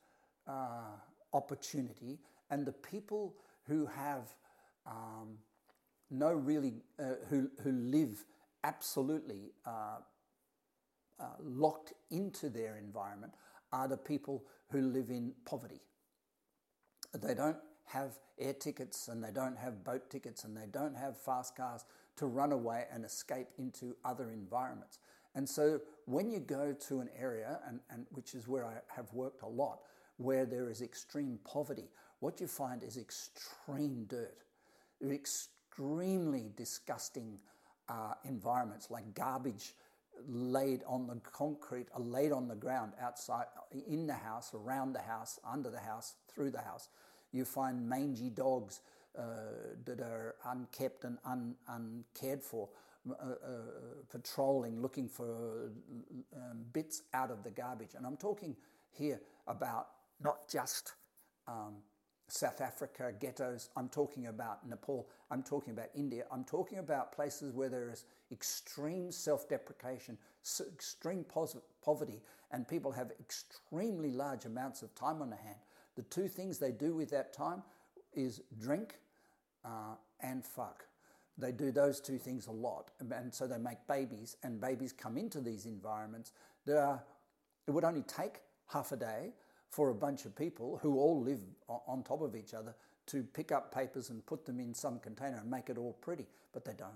uh, 0.48 0.96
opportunity, 1.34 2.20
and 2.50 2.66
the 2.66 2.72
people 2.72 3.36
who 3.68 3.86
have 3.86 4.34
um, 4.86 5.38
no 6.10 6.32
really, 6.32 6.74
uh, 7.00 7.16
who, 7.30 7.50
who 7.64 7.72
live 7.72 8.26
absolutely 8.64 9.52
uh, 9.66 9.98
uh, 11.20 11.26
locked 11.40 11.94
into 12.12 12.50
their 12.50 12.78
environment 12.78 13.34
are 13.72 13.88
the 13.88 13.98
people 13.98 14.44
who 14.70 14.82
live 14.82 15.10
in 15.10 15.34
poverty. 15.46 15.82
They 17.14 17.34
don't 17.34 17.58
have 17.86 18.20
air 18.40 18.54
tickets 18.54 19.08
and 19.08 19.24
they 19.24 19.32
don't 19.32 19.58
have 19.58 19.84
boat 19.84 20.10
tickets 20.10 20.44
and 20.44 20.56
they 20.56 20.68
don't 20.72 20.96
have 20.96 21.18
fast 21.18 21.56
cars 21.56 21.86
to 22.18 22.26
run 22.26 22.52
away 22.52 22.86
and 22.92 23.06
escape 23.06 23.48
into 23.58 23.96
other 24.04 24.32
environments. 24.32 25.00
And 25.38 25.48
so 25.48 25.80
when 26.06 26.32
you 26.32 26.40
go 26.40 26.74
to 26.88 27.00
an 27.00 27.10
area, 27.18 27.60
and, 27.68 27.80
and 27.92 28.08
which 28.10 28.34
is 28.34 28.48
where 28.48 28.66
I 28.66 28.74
have 28.88 29.14
worked 29.14 29.44
a 29.44 29.48
lot, 29.48 29.82
where 30.18 30.48
there 30.48 30.68
is 30.68 30.82
extreme 30.82 31.38
poverty, 31.46 31.92
what 32.22 32.42
you 32.42 32.48
find 32.48 32.82
is 32.82 32.98
extreme 32.98 34.06
dirt, 34.10 34.36
extremely 35.08 36.50
disgusting 36.58 37.38
uh, 37.88 38.16
environments 38.26 38.90
like 38.90 39.14
garbage 39.14 39.76
laid 40.28 40.82
on 40.88 41.06
the 41.06 41.22
concrete, 41.32 41.86
uh, 41.96 42.00
laid 42.00 42.32
on 42.32 42.48
the 42.48 42.56
ground 42.56 42.94
outside, 43.00 43.46
in 43.88 44.08
the 44.08 44.16
house, 44.16 44.56
around 44.56 44.94
the 44.94 45.02
house, 45.02 45.40
under 45.48 45.70
the 45.70 45.80
house, 45.80 46.16
through 46.34 46.50
the 46.50 46.62
house. 46.62 46.90
You 47.32 47.46
find 47.46 47.88
mangy 47.88 48.32
dogs 48.32 48.82
uh, 49.16 49.22
that 49.86 50.00
are 50.00 50.34
unkept 50.48 51.04
and 51.04 51.20
un, 51.24 51.54
uncared 51.68 52.42
for, 52.42 52.70
uh, 53.12 53.24
uh, 53.24 53.58
patrolling, 54.10 54.82
looking 54.82 55.08
for 55.08 55.72
um, 56.36 56.66
bits 56.74 57.04
out 57.14 57.32
of 57.32 57.44
the 57.44 57.52
garbage. 57.52 57.92
And 57.96 58.06
I'm 58.06 58.18
talking 58.18 58.56
here 58.92 59.20
about 59.48 59.88
not 60.22 60.48
just 60.50 60.94
um, 61.48 61.76
South 62.28 62.60
Africa, 62.60 63.14
ghettos, 63.18 63.70
I'm 63.78 63.88
talking 63.88 64.28
about 64.28 64.68
Nepal, 64.68 65.08
I'm 65.32 65.44
talking 65.44 65.72
about 65.74 65.88
India, 65.96 66.26
I'm 66.32 66.44
talking 66.44 66.80
about 66.80 67.14
places 67.14 67.54
where 67.54 67.70
there 67.70 67.90
is 67.90 68.06
extreme 68.32 69.12
self 69.12 69.48
deprecation, 69.48 70.18
extreme 70.74 71.26
poverty, 71.82 72.22
and 72.52 72.68
people 72.68 72.92
have 72.92 73.12
extremely 73.20 74.12
large 74.12 74.46
amounts 74.46 74.82
of 74.82 74.94
time 74.94 75.22
on 75.22 75.30
their 75.30 75.40
hand. 75.40 75.60
The 75.96 76.04
two 76.04 76.28
things 76.28 76.60
they 76.60 76.72
do 76.72 76.96
with 76.96 77.10
that 77.12 77.34
time 77.34 77.64
is 78.14 78.42
drink 78.60 78.96
uh, 79.64 79.96
and 80.22 80.44
fuck. 80.44 80.86
They 81.38 81.52
do 81.52 81.72
those 81.72 82.00
two 82.00 82.18
things 82.18 82.48
a 82.48 82.52
lot, 82.52 82.92
and 83.00 83.34
so 83.34 83.46
they 83.46 83.60
make 83.60 83.78
babies, 83.88 84.38
and 84.44 84.60
babies 84.60 84.92
come 84.92 85.18
into 85.18 85.40
these 85.40 85.66
environments 85.66 86.32
are, 86.68 87.04
it 87.68 87.72
would 87.72 87.84
only 87.84 88.02
take 88.04 88.42
half 88.68 88.92
a 88.92 88.98
day 88.98 89.32
for 89.70 89.90
a 89.90 89.96
bunch 89.96 90.26
of 90.26 90.36
people 90.36 90.80
who 90.82 90.98
all 90.98 91.22
live 91.22 91.40
on 91.68 92.04
top 92.04 92.22
of 92.22 92.36
each 92.36 92.54
other 92.54 92.74
to 93.08 93.24
pick 93.24 93.52
up 93.52 93.74
papers 93.74 94.10
and 94.10 94.26
put 94.26 94.46
them 94.46 94.60
in 94.60 94.74
some 94.74 95.00
container 95.00 95.38
and 95.38 95.50
make 95.50 95.70
it 95.70 95.78
all 95.78 95.94
pretty, 96.02 96.26
but 96.54 96.66
they 96.66 96.74
don't. 96.74 96.92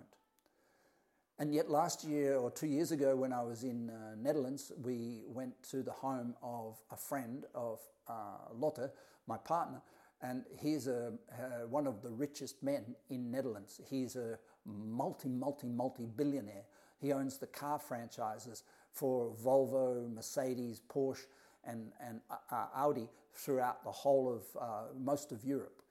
And 1.40 1.56
yet, 1.56 1.70
last 1.70 2.04
year 2.04 2.36
or 2.36 2.52
two 2.52 2.68
years 2.68 2.92
ago, 2.92 3.16
when 3.16 3.34
I 3.34 3.42
was 3.42 3.64
in 3.64 3.90
uh, 3.90 4.16
Netherlands, 4.16 4.72
we 4.84 5.24
went 5.28 5.54
to 5.72 5.82
the 5.82 5.92
home 5.92 6.36
of 6.44 6.78
a 6.92 6.98
friend 6.98 7.46
of 7.56 7.80
uh, 8.08 8.54
Lotte, 8.54 8.92
my 9.26 9.38
partner, 9.38 9.82
and 10.22 10.44
he's 10.60 10.88
a, 10.88 11.14
uh, 11.32 11.68
one 11.70 11.88
of 11.88 12.02
the 12.02 12.12
richest 12.12 12.62
men 12.62 12.96
in 13.10 13.32
Netherlands. 13.32 13.82
He's 13.90 14.16
a 14.16 14.38
multi, 14.66 15.30
multi, 15.30 15.68
multi 15.68 16.06
billionaire. 16.06 16.64
He 17.00 17.12
owns 17.12 17.38
the 17.38 17.48
car 17.48 17.80
franchises 17.80 18.64
for 18.94 19.34
Volvo, 19.44 20.14
Mercedes, 20.14 20.82
Porsche, 20.88 21.26
and, 21.66 21.92
and 22.06 22.22
uh, 22.30 22.36
uh, 22.52 22.66
Audi 22.76 23.08
throughout 23.34 23.84
the 23.84 23.92
whole 23.92 24.34
of 24.34 24.62
uh, 24.62 24.82
most 25.00 25.32
of 25.32 25.44
Europe. 25.44 25.82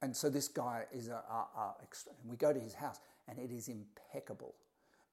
And 0.00 0.16
so 0.16 0.28
this 0.28 0.48
guy 0.48 0.84
is 0.92 1.08
a, 1.08 1.22
a, 1.30 1.60
a 1.60 1.74
we 2.24 2.36
go 2.36 2.52
to 2.52 2.58
his 2.58 2.74
house 2.74 2.98
and 3.28 3.38
it 3.38 3.52
is 3.52 3.68
impeccable. 3.68 4.54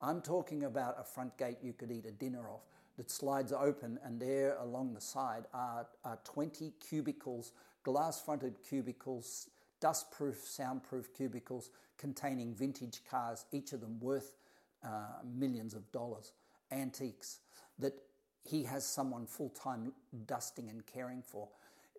I'm 0.01 0.21
talking 0.21 0.63
about 0.63 0.95
a 0.99 1.03
front 1.03 1.37
gate 1.37 1.57
you 1.61 1.73
could 1.73 1.91
eat 1.91 2.05
a 2.05 2.11
dinner 2.11 2.49
off 2.49 2.61
that 2.97 3.11
slides 3.11 3.53
open, 3.53 3.97
and 4.03 4.19
there 4.19 4.57
along 4.57 4.93
the 4.93 5.01
side 5.01 5.45
are, 5.53 5.87
are 6.03 6.19
20 6.25 6.73
cubicles, 6.85 7.53
glass 7.83 8.21
fronted 8.21 8.55
cubicles, 8.67 9.49
dust 9.79 10.11
proof, 10.11 10.37
soundproof 10.45 11.13
cubicles 11.13 11.69
containing 11.97 12.53
vintage 12.53 13.01
cars, 13.09 13.45
each 13.51 13.73
of 13.73 13.81
them 13.81 13.99
worth 13.99 14.33
uh, 14.83 15.21
millions 15.25 15.73
of 15.73 15.91
dollars, 15.91 16.33
antiques 16.71 17.39
that 17.77 17.93
he 18.43 18.63
has 18.63 18.85
someone 18.85 19.25
full 19.25 19.49
time 19.49 19.91
dusting 20.25 20.69
and 20.69 20.85
caring 20.85 21.21
for. 21.21 21.47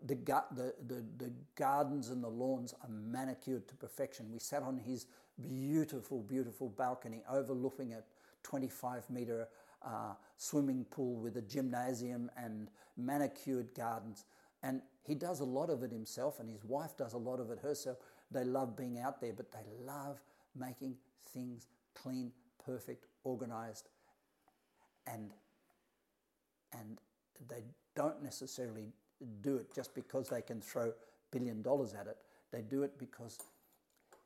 The, 0.06 0.14
the, 0.14 0.75
the, 0.87 1.04
the, 1.18 1.30
gardens 1.56 2.08
and 2.08 2.25
the 2.25 2.28
lawns 2.28 2.75
are 2.82 2.88
manicured 2.88 3.68
to 3.68 3.75
perfection. 3.75 4.32
We 4.32 4.38
sat 4.38 4.62
on 4.62 4.78
his 4.78 5.04
beautiful, 5.42 6.22
beautiful 6.22 6.70
balcony 6.70 7.22
overlooking 7.30 7.92
a 7.92 8.02
25 8.42 9.10
meter 9.10 9.49
uh, 9.84 10.14
swimming 10.38 10.87
pool 10.90 11.16
with 11.16 11.37
a 11.37 11.42
gymnasium 11.42 12.30
and 12.37 12.70
manicured 12.96 13.75
gardens. 13.75 14.25
And 14.62 14.83
he 15.02 15.14
does 15.14 15.40
a 15.40 15.45
lot 15.45 15.71
of 15.71 15.83
it 15.83 15.90
himself, 15.90 16.38
and 16.40 16.49
his 16.49 16.64
wife 16.64 16.97
does 16.97 17.14
a 17.14 17.19
lot 17.19 17.40
of 17.40 17.50
it 17.50 17.59
herself. 17.59 17.99
They 18.31 18.45
love 18.45 18.76
being 18.76 18.99
out 18.99 19.21
there, 19.21 19.33
but 19.33 19.50
they 19.52 19.64
love 19.85 20.21
making 20.55 20.97
things 21.33 21.67
clean, 21.95 22.33
perfect, 22.64 23.07
organized, 23.25 23.88
and 25.07 25.31
and 26.73 26.99
they 27.49 27.64
don't 27.97 28.23
necessarily 28.23 28.93
do 29.43 29.57
it 29.57 29.75
just 29.75 29.95
because 29.95 30.29
they 30.29 30.40
can 30.43 30.61
throw 30.61 30.93
billion 31.31 31.62
dollars 31.62 31.95
at 31.95 32.07
it. 32.07 32.19
They 32.52 32.62
do 32.62 32.83
it 32.83 32.99
because 32.99 33.38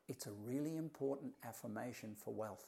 it's 0.07 0.27
a 0.27 0.31
really 0.45 0.77
important 0.77 1.33
affirmation 1.43 2.15
for 2.15 2.33
wealth. 2.33 2.65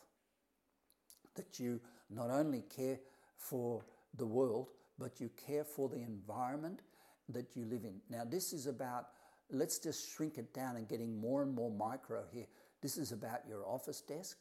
That 1.35 1.59
you 1.59 1.79
not 2.09 2.31
only 2.31 2.63
care 2.75 2.99
for 3.37 3.83
the 4.17 4.25
world, 4.25 4.69
but 4.97 5.19
you 5.21 5.29
care 5.45 5.63
for 5.63 5.89
the 5.89 5.97
environment 5.97 6.81
that 7.29 7.55
you 7.55 7.65
live 7.65 7.83
in. 7.83 7.99
Now, 8.09 8.23
this 8.25 8.53
is 8.53 8.67
about, 8.67 9.07
let's 9.51 9.79
just 9.79 10.15
shrink 10.15 10.37
it 10.37 10.53
down 10.53 10.75
and 10.75 10.87
getting 10.87 11.19
more 11.19 11.43
and 11.43 11.53
more 11.53 11.71
micro 11.71 12.23
here. 12.31 12.45
This 12.81 12.97
is 12.97 13.11
about 13.11 13.41
your 13.47 13.65
office 13.65 14.01
desk, 14.01 14.37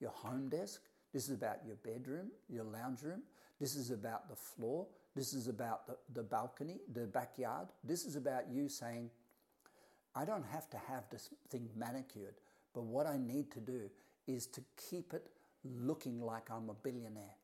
your 0.00 0.10
home 0.10 0.48
desk. 0.48 0.80
This 1.12 1.28
is 1.28 1.34
about 1.34 1.58
your 1.66 1.76
bedroom, 1.76 2.30
your 2.48 2.64
lounge 2.64 3.02
room. 3.02 3.22
This 3.60 3.74
is 3.74 3.90
about 3.90 4.28
the 4.28 4.36
floor. 4.36 4.86
This 5.16 5.32
is 5.32 5.48
about 5.48 5.86
the, 5.86 5.96
the 6.14 6.22
balcony, 6.22 6.80
the 6.92 7.06
backyard. 7.06 7.68
This 7.82 8.04
is 8.04 8.16
about 8.16 8.50
you 8.50 8.68
saying, 8.68 9.10
I 10.14 10.24
don't 10.24 10.44
have 10.52 10.68
to 10.70 10.76
have 10.76 11.04
this 11.10 11.28
thing 11.50 11.68
manicured, 11.76 12.34
but 12.74 12.84
what 12.84 13.06
I 13.06 13.18
need 13.18 13.50
to 13.52 13.60
do 13.60 13.90
is 14.26 14.46
to 14.48 14.60
keep 14.90 15.12
it 15.14 15.26
looking 15.64 16.20
like 16.20 16.50
I'm 16.50 16.68
a 16.70 16.74
billionaire. 16.74 17.34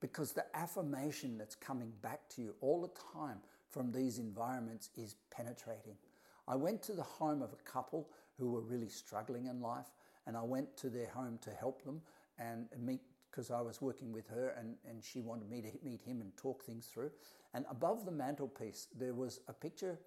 Because 0.00 0.32
the 0.32 0.44
affirmation 0.54 1.38
that's 1.38 1.54
coming 1.54 1.92
back 2.02 2.28
to 2.30 2.42
you 2.42 2.54
all 2.60 2.82
the 2.82 2.90
time 3.12 3.38
from 3.76 3.92
these 3.92 4.18
environments 4.18 4.88
is 4.96 5.16
penetrating. 5.30 5.96
I 6.48 6.56
went 6.56 6.82
to 6.84 6.92
the 6.94 7.02
home 7.02 7.42
of 7.42 7.52
a 7.52 7.70
couple 7.70 8.08
who 8.38 8.50
were 8.50 8.62
really 8.62 8.88
struggling 8.88 9.48
in 9.48 9.60
life, 9.60 9.92
and 10.26 10.34
I 10.34 10.42
went 10.42 10.78
to 10.78 10.88
their 10.88 11.08
home 11.08 11.38
to 11.42 11.50
help 11.50 11.84
them 11.84 12.00
and 12.38 12.68
meet 12.78 13.02
because 13.30 13.50
I 13.50 13.60
was 13.60 13.82
working 13.82 14.12
with 14.12 14.28
her 14.28 14.54
and, 14.58 14.76
and 14.88 15.04
she 15.04 15.20
wanted 15.20 15.50
me 15.50 15.60
to 15.60 15.68
meet 15.84 16.00
him 16.00 16.22
and 16.22 16.34
talk 16.38 16.64
things 16.64 16.86
through. 16.86 17.10
And 17.52 17.66
above 17.70 18.06
the 18.06 18.12
mantelpiece, 18.12 18.88
there 18.98 19.12
was 19.12 19.40
a 19.46 19.52
picture 19.52 19.98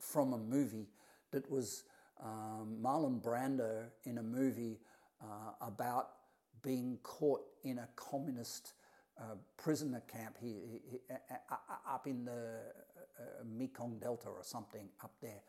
from 0.00 0.32
a 0.32 0.38
movie 0.38 0.88
that 1.30 1.48
was 1.48 1.84
um, 2.20 2.78
Marlon 2.82 3.22
Brando 3.22 3.84
in 4.02 4.18
a 4.18 4.24
movie 4.24 4.80
uh, 5.22 5.52
about 5.60 6.08
being 6.62 6.98
caught 7.04 7.42
in 7.62 7.78
a 7.78 7.88
communist 7.94 8.72
uh, 9.18 9.36
prisoner 9.56 10.02
camp 10.10 10.36
he, 10.40 10.80
he, 10.90 11.00
uh, 11.10 11.54
up 11.88 12.06
in 12.06 12.24
the 12.24 12.60
uh, 13.18 13.44
Mekong 13.44 13.98
Delta 13.98 14.28
or 14.28 14.42
something 14.42 14.88
up 15.02 15.12
there. 15.20 15.42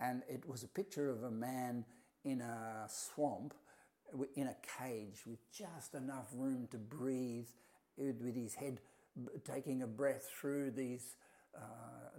And 0.00 0.22
it 0.28 0.48
was 0.48 0.62
a 0.62 0.68
picture 0.68 1.10
of 1.10 1.24
a 1.24 1.30
man 1.30 1.84
in 2.24 2.40
a 2.40 2.86
swamp 2.88 3.54
in 4.36 4.46
a 4.48 4.56
cage 4.78 5.26
with 5.26 5.38
just 5.52 5.94
enough 5.94 6.28
room 6.34 6.66
to 6.70 6.78
breathe, 6.78 7.48
with 7.96 8.34
his 8.34 8.54
head 8.54 8.80
taking 9.44 9.82
a 9.82 9.86
breath 9.86 10.30
through 10.40 10.70
these, 10.70 11.16
uh, 11.56 11.60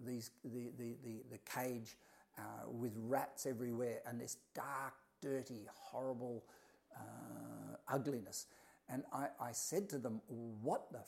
these 0.05 0.31
the, 0.43 0.71
the, 0.77 0.95
the, 1.03 1.23
the 1.31 1.37
cage 1.49 1.95
uh, 2.37 2.41
with 2.67 2.93
rats 2.97 3.45
everywhere 3.45 3.99
and 4.05 4.19
this 4.19 4.37
dark, 4.53 4.93
dirty, 5.21 5.67
horrible 5.73 6.43
uh, 6.95 7.75
ugliness. 7.87 8.47
And 8.91 9.03
I, 9.13 9.27
I 9.39 9.51
said 9.51 9.89
to 9.89 9.97
them, 9.99 10.21
What 10.27 10.91
the 10.91 11.01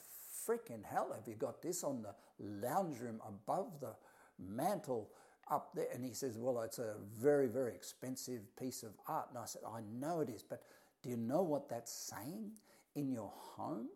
freaking 0.46 0.84
hell 0.84 1.12
have 1.14 1.26
you 1.26 1.34
got 1.34 1.62
this 1.62 1.84
on 1.84 2.02
the 2.02 2.14
lounge 2.38 3.00
room 3.00 3.20
above 3.26 3.80
the 3.80 3.94
mantle? 4.38 5.10
up 5.50 5.74
there. 5.74 5.86
And 5.92 6.04
he 6.04 6.12
says, 6.12 6.38
Well, 6.38 6.60
it's 6.62 6.78
a 6.78 6.94
very, 7.20 7.46
very 7.46 7.74
expensive 7.74 8.40
piece 8.56 8.82
of 8.82 8.92
art. 9.08 9.28
And 9.30 9.38
I 9.38 9.44
said, 9.44 9.62
I 9.66 9.80
know 9.92 10.20
it 10.20 10.28
is, 10.28 10.42
but 10.42 10.62
do 11.02 11.10
you 11.10 11.16
know 11.16 11.42
what 11.42 11.68
that's 11.68 11.92
saying 11.92 12.52
in 12.94 13.10
your 13.10 13.32
home? 13.34 13.88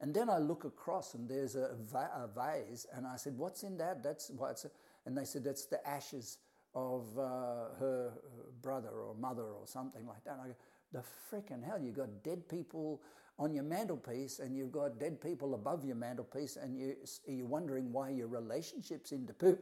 And 0.00 0.12
then 0.12 0.28
I 0.28 0.38
look 0.38 0.64
across 0.64 1.14
and 1.14 1.28
there's 1.28 1.54
a, 1.54 1.70
va- 1.90 2.10
a 2.14 2.26
vase, 2.26 2.86
and 2.94 3.06
I 3.06 3.16
said, 3.16 3.36
What's 3.38 3.62
in 3.62 3.78
that? 3.78 4.02
That's 4.02 4.30
what's. 4.30 4.66
And 5.06 5.16
they 5.16 5.24
said, 5.24 5.44
That's 5.44 5.66
the 5.66 5.86
ashes 5.88 6.38
of 6.74 7.06
uh, 7.16 7.76
her 7.78 8.12
brother 8.60 8.90
or 8.90 9.14
mother 9.14 9.44
or 9.44 9.66
something 9.66 10.06
like 10.06 10.24
that. 10.24 10.32
And 10.32 10.42
I 10.42 10.46
go, 10.48 10.54
The 10.94 11.02
frickin' 11.28 11.62
hell, 11.62 11.78
you've 11.78 11.96
got 11.96 12.22
dead 12.22 12.48
people 12.48 13.02
on 13.36 13.52
your 13.52 13.64
mantelpiece 13.64 14.38
and 14.38 14.56
you've 14.56 14.70
got 14.70 15.00
dead 15.00 15.20
people 15.20 15.54
above 15.54 15.84
your 15.84 15.96
mantelpiece 15.96 16.56
and 16.56 16.78
you, 16.78 16.94
you're 17.26 17.46
wondering 17.46 17.92
why 17.92 18.10
your 18.10 18.28
relationship's 18.28 19.10
into 19.10 19.32
poop. 19.32 19.58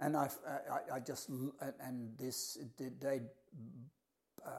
And 0.00 0.16
I, 0.16 0.28
I, 0.68 0.96
I 0.96 1.00
just, 1.00 1.30
and 1.80 2.10
this, 2.18 2.58
they, 3.00 3.20
uh, 4.44 4.50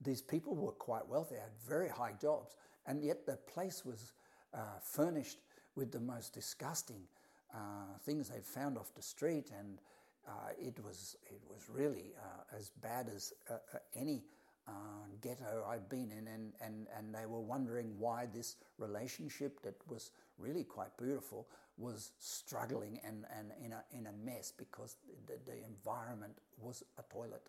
these 0.00 0.20
people 0.20 0.56
were 0.56 0.72
quite 0.72 1.06
wealthy, 1.06 1.36
had 1.36 1.52
very 1.64 1.88
high 1.88 2.14
jobs, 2.20 2.56
and 2.86 3.04
yet 3.04 3.24
the 3.24 3.36
place 3.36 3.84
was 3.84 4.12
uh, 4.52 4.58
furnished 4.82 5.38
with 5.76 5.92
the 5.92 6.00
most 6.00 6.34
disgusting 6.34 7.02
uh, 7.54 7.98
things 8.04 8.28
they'd 8.28 8.44
found 8.44 8.76
off 8.76 8.92
the 8.94 9.02
street, 9.02 9.52
and 9.56 9.78
uh, 10.26 10.50
it 10.58 10.82
was 10.84 11.16
it 11.30 11.40
was 11.48 11.68
really 11.68 12.12
uh, 12.18 12.56
as 12.56 12.70
bad 12.82 13.08
as 13.14 13.32
uh, 14.72 15.06
ghetto 15.20 15.64
I'd 15.68 15.88
been 15.88 16.10
in, 16.10 16.26
and, 16.28 16.52
and, 16.60 16.86
and 16.96 17.14
they 17.14 17.26
were 17.26 17.40
wondering 17.40 17.94
why 17.98 18.26
this 18.32 18.56
relationship 18.78 19.62
that 19.62 19.74
was 19.88 20.10
really 20.38 20.64
quite 20.64 20.96
beautiful 20.98 21.46
was 21.78 22.12
struggling 22.18 23.00
and, 23.04 23.24
and 23.36 23.50
in, 23.64 23.72
a, 23.72 23.82
in 23.92 24.06
a 24.06 24.12
mess 24.24 24.52
because 24.56 24.96
the, 25.26 25.34
the 25.46 25.58
environment 25.64 26.34
was 26.58 26.82
a 26.98 27.02
toilet. 27.12 27.48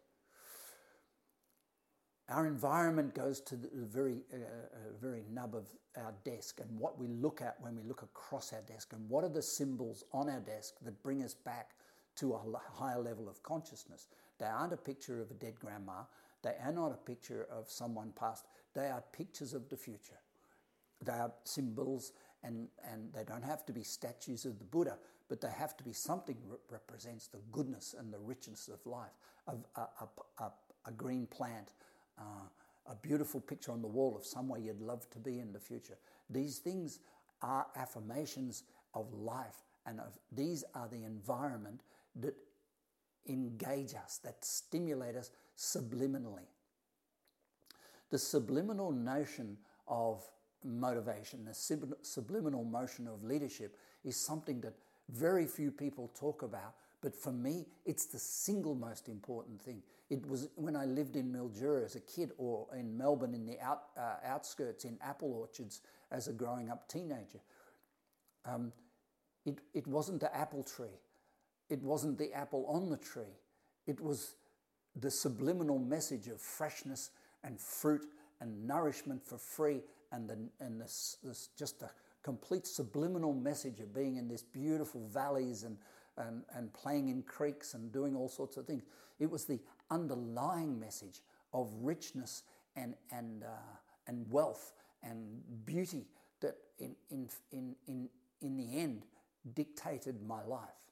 Our 2.29 2.47
environment 2.47 3.13
goes 3.13 3.41
to 3.41 3.55
the 3.57 3.69
very, 3.73 4.23
uh, 4.33 4.37
uh, 4.37 4.77
very 5.01 5.23
nub 5.29 5.55
of 5.55 5.67
our 5.97 6.13
desk 6.23 6.61
and 6.61 6.79
what 6.79 6.97
we 6.97 7.07
look 7.07 7.41
at 7.41 7.57
when 7.59 7.75
we 7.75 7.83
look 7.83 8.01
across 8.01 8.53
our 8.53 8.61
desk 8.61 8.93
and 8.93 9.09
what 9.09 9.23
are 9.23 9.29
the 9.29 9.41
symbols 9.41 10.03
on 10.13 10.29
our 10.29 10.39
desk 10.39 10.75
that 10.83 11.03
bring 11.03 11.21
us 11.21 11.33
back 11.33 11.71
to 12.15 12.33
a 12.33 12.41
higher 12.71 13.01
level 13.01 13.27
of 13.27 13.43
consciousness. 13.43 14.07
They 14.39 14.45
aren't 14.45 14.73
a 14.73 14.77
picture 14.77 15.21
of 15.21 15.31
a 15.31 15.33
dead 15.33 15.55
grandma, 15.59 16.03
they 16.43 16.55
are 16.63 16.71
not 16.71 16.91
a 16.91 16.97
picture 16.97 17.47
of 17.51 17.69
someone 17.69 18.11
past, 18.15 18.45
they 18.73 18.87
are 18.87 19.03
pictures 19.11 19.53
of 19.53 19.69
the 19.69 19.77
future. 19.77 20.19
They 21.01 21.13
are 21.13 21.31
symbols 21.43 22.13
and, 22.43 22.67
and 22.89 23.11
they 23.13 23.23
don't 23.23 23.43
have 23.43 23.65
to 23.65 23.73
be 23.73 23.83
statues 23.83 24.45
of 24.45 24.59
the 24.59 24.65
Buddha, 24.65 24.97
but 25.29 25.41
they 25.41 25.49
have 25.49 25.75
to 25.77 25.83
be 25.83 25.93
something 25.93 26.37
that 26.49 26.59
represents 26.69 27.27
the 27.27 27.39
goodness 27.51 27.95
and 27.97 28.13
the 28.13 28.19
richness 28.19 28.67
of 28.67 28.85
life, 28.85 29.13
of 29.47 29.65
a, 29.75 29.81
a, 29.81 30.43
a, 30.43 30.51
a 30.85 30.91
green 30.91 31.25
plant, 31.25 31.73
uh, 32.19 32.47
a 32.87 32.95
beautiful 32.95 33.39
picture 33.39 33.71
on 33.71 33.81
the 33.81 33.87
wall 33.87 34.15
of 34.17 34.25
somewhere 34.25 34.59
you'd 34.59 34.81
love 34.81 35.09
to 35.11 35.19
be 35.19 35.39
in 35.39 35.53
the 35.53 35.59
future. 35.59 35.97
These 36.29 36.59
things 36.59 36.99
are 37.41 37.65
affirmations 37.75 38.63
of 38.93 39.13
life, 39.13 39.63
and 39.85 39.99
of, 39.99 40.17
these 40.31 40.63
are 40.75 40.87
the 40.87 41.03
environment 41.03 41.81
that 42.17 42.35
engage 43.27 43.93
us, 43.95 44.19
that 44.23 44.43
stimulate 44.43 45.15
us 45.15 45.31
subliminally. 45.57 46.47
The 48.09 48.19
subliminal 48.19 48.91
notion 48.91 49.57
of 49.87 50.23
motivation, 50.63 51.45
the 51.45 51.53
subliminal 52.01 52.63
motion 52.63 53.07
of 53.07 53.23
leadership 53.23 53.77
is 54.03 54.15
something 54.15 54.61
that 54.61 54.73
very 55.09 55.45
few 55.45 55.71
people 55.71 56.11
talk 56.17 56.43
about, 56.43 56.75
but 57.01 57.15
for 57.15 57.31
me, 57.31 57.65
it's 57.85 58.05
the 58.05 58.19
single 58.19 58.75
most 58.75 59.09
important 59.09 59.61
thing. 59.61 59.81
It 60.09 60.25
was 60.27 60.49
when 60.55 60.75
I 60.75 60.85
lived 60.85 61.15
in 61.15 61.31
Mildura 61.31 61.83
as 61.83 61.95
a 61.95 61.99
kid 62.01 62.31
or 62.37 62.67
in 62.77 62.97
Melbourne 62.97 63.33
in 63.33 63.45
the 63.45 63.59
out, 63.59 63.83
uh, 63.97 64.15
outskirts 64.25 64.85
in 64.85 64.97
apple 65.01 65.33
orchards 65.33 65.81
as 66.11 66.27
a 66.27 66.33
growing 66.33 66.69
up 66.69 66.87
teenager. 66.87 67.39
Um, 68.45 68.71
it, 69.45 69.59
it 69.73 69.87
wasn't 69.87 70.21
the 70.21 70.35
apple 70.35 70.63
tree. 70.63 70.99
It 71.73 71.81
wasn't 71.81 72.19
the 72.19 72.31
apple 72.33 72.67
on 72.67 72.91
the 72.91 72.97
tree. 72.97 73.39
It 73.87 73.99
was 73.99 74.35
the 74.95 75.09
subliminal 75.09 75.79
message 75.79 76.27
of 76.27 76.39
freshness 76.39 77.09
and 77.43 77.59
fruit 77.59 78.05
and 78.39 78.67
nourishment 78.67 79.25
for 79.25 79.39
free 79.39 79.81
and, 80.11 80.29
the, 80.29 80.37
and 80.59 80.79
this, 80.79 81.17
this 81.23 81.49
just 81.57 81.81
a 81.81 81.89
complete 82.21 82.67
subliminal 82.67 83.33
message 83.33 83.79
of 83.79 83.91
being 83.91 84.17
in 84.17 84.27
this 84.27 84.43
beautiful 84.43 85.07
valleys 85.07 85.63
and, 85.63 85.77
and, 86.15 86.43
and 86.55 86.71
playing 86.73 87.09
in 87.09 87.23
creeks 87.23 87.73
and 87.73 87.91
doing 87.91 88.15
all 88.15 88.29
sorts 88.29 88.55
of 88.57 88.67
things. 88.67 88.83
It 89.19 89.31
was 89.31 89.45
the 89.45 89.59
underlying 89.89 90.79
message 90.79 91.21
of 91.55 91.73
richness 91.81 92.43
and, 92.75 92.93
and, 93.11 93.45
uh, 93.45 93.47
and 94.05 94.29
wealth 94.29 94.73
and 95.01 95.41
beauty 95.65 96.05
that 96.39 96.55
in, 96.77 96.95
in, 97.09 97.29
in, 97.51 97.75
in, 97.87 98.09
in 98.43 98.57
the 98.57 98.77
end 98.77 99.07
dictated 99.55 100.21
my 100.21 100.43
life. 100.43 100.82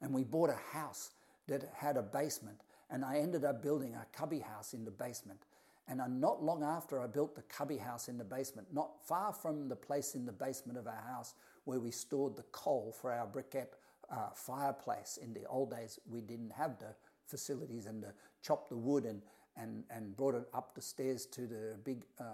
And 0.00 0.12
we 0.12 0.24
bought 0.24 0.50
a 0.50 0.76
house 0.76 1.10
that 1.48 1.70
had 1.74 1.96
a 1.96 2.02
basement, 2.02 2.60
and 2.90 3.04
I 3.04 3.18
ended 3.18 3.44
up 3.44 3.62
building 3.62 3.94
a 3.94 4.06
cubby 4.16 4.40
house 4.40 4.74
in 4.74 4.84
the 4.84 4.90
basement. 4.90 5.40
And 5.88 6.20
not 6.20 6.42
long 6.42 6.64
after 6.64 7.00
I 7.00 7.06
built 7.06 7.36
the 7.36 7.42
cubby 7.42 7.76
house 7.76 8.08
in 8.08 8.18
the 8.18 8.24
basement, 8.24 8.66
not 8.72 8.90
far 9.06 9.32
from 9.32 9.68
the 9.68 9.76
place 9.76 10.16
in 10.16 10.26
the 10.26 10.32
basement 10.32 10.78
of 10.78 10.86
our 10.88 11.04
house 11.08 11.34
where 11.64 11.78
we 11.78 11.92
stored 11.92 12.36
the 12.36 12.42
coal 12.50 12.92
for 13.00 13.12
our 13.12 13.26
briquette 13.26 13.74
uh, 14.10 14.30
fireplace. 14.34 15.18
In 15.22 15.32
the 15.32 15.44
old 15.46 15.70
days, 15.70 16.00
we 16.08 16.20
didn't 16.20 16.50
have 16.50 16.78
the 16.80 16.94
facilities 17.26 17.86
and 17.86 18.02
to 18.02 18.12
chop 18.42 18.68
the 18.68 18.76
wood 18.76 19.04
and, 19.04 19.22
and, 19.56 19.84
and 19.90 20.16
brought 20.16 20.34
it 20.34 20.48
up 20.54 20.74
the 20.74 20.82
stairs 20.82 21.24
to 21.26 21.42
the 21.46 21.76
big 21.84 22.04
uh, 22.20 22.24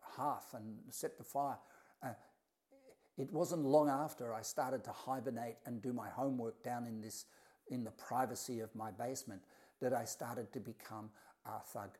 hearth 0.00 0.54
and 0.54 0.76
set 0.90 1.18
the 1.18 1.24
fire. 1.24 1.58
Uh, 2.02 2.10
it 3.18 3.32
wasn't 3.32 3.64
long 3.64 3.88
after 3.88 4.32
I 4.32 4.42
started 4.42 4.84
to 4.84 4.90
hibernate 4.90 5.56
and 5.66 5.82
do 5.82 5.92
my 5.92 6.08
homework 6.08 6.62
down 6.62 6.86
in 6.86 7.00
this 7.00 7.26
in 7.68 7.84
the 7.84 7.90
privacy 7.92 8.60
of 8.60 8.74
my 8.74 8.90
basement 8.90 9.40
that 9.80 9.92
I 9.92 10.04
started 10.04 10.52
to 10.52 10.60
become 10.60 11.10
a 11.46 11.60
thug. 11.60 11.90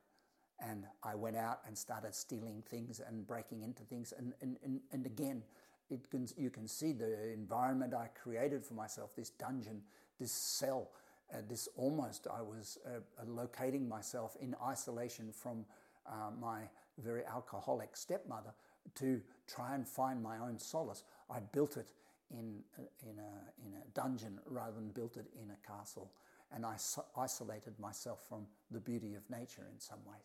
And 0.60 0.84
I 1.02 1.14
went 1.14 1.36
out 1.36 1.60
and 1.66 1.76
started 1.76 2.14
stealing 2.14 2.62
things 2.68 3.00
and 3.06 3.26
breaking 3.26 3.62
into 3.62 3.82
things. 3.82 4.12
And, 4.16 4.32
and, 4.40 4.56
and, 4.64 4.80
and 4.92 5.06
again, 5.06 5.42
it 5.90 6.08
can, 6.10 6.26
you 6.36 6.50
can 6.50 6.68
see 6.68 6.92
the 6.92 7.32
environment 7.32 7.94
I 7.94 8.08
created 8.22 8.64
for 8.64 8.74
myself 8.74 9.14
this 9.16 9.30
dungeon, 9.30 9.82
this 10.20 10.32
cell, 10.32 10.90
uh, 11.32 11.38
this 11.48 11.68
almost, 11.76 12.26
I 12.32 12.42
was 12.42 12.78
uh, 12.86 13.00
locating 13.26 13.88
myself 13.88 14.36
in 14.40 14.54
isolation 14.64 15.32
from 15.32 15.64
uh, 16.06 16.30
my 16.40 16.62
very 16.98 17.24
alcoholic 17.24 17.96
stepmother 17.96 18.52
to 18.96 19.20
try 19.46 19.74
and 19.74 19.86
find 19.86 20.22
my 20.22 20.38
own 20.38 20.58
solace. 20.58 21.04
I 21.30 21.40
built 21.40 21.76
it 21.76 21.88
in, 22.30 22.62
uh, 22.78 22.82
in, 23.02 23.18
a, 23.18 23.66
in 23.66 23.74
a 23.74 23.86
dungeon 23.94 24.38
rather 24.46 24.72
than 24.72 24.88
built 24.88 25.16
it 25.16 25.26
in 25.42 25.50
a 25.50 25.66
castle. 25.66 26.12
And 26.54 26.66
I 26.66 26.76
so- 26.76 27.04
isolated 27.16 27.78
myself 27.78 28.20
from 28.28 28.46
the 28.70 28.80
beauty 28.80 29.14
of 29.14 29.28
nature 29.30 29.66
in 29.72 29.80
some 29.80 29.98
ways. 30.06 30.22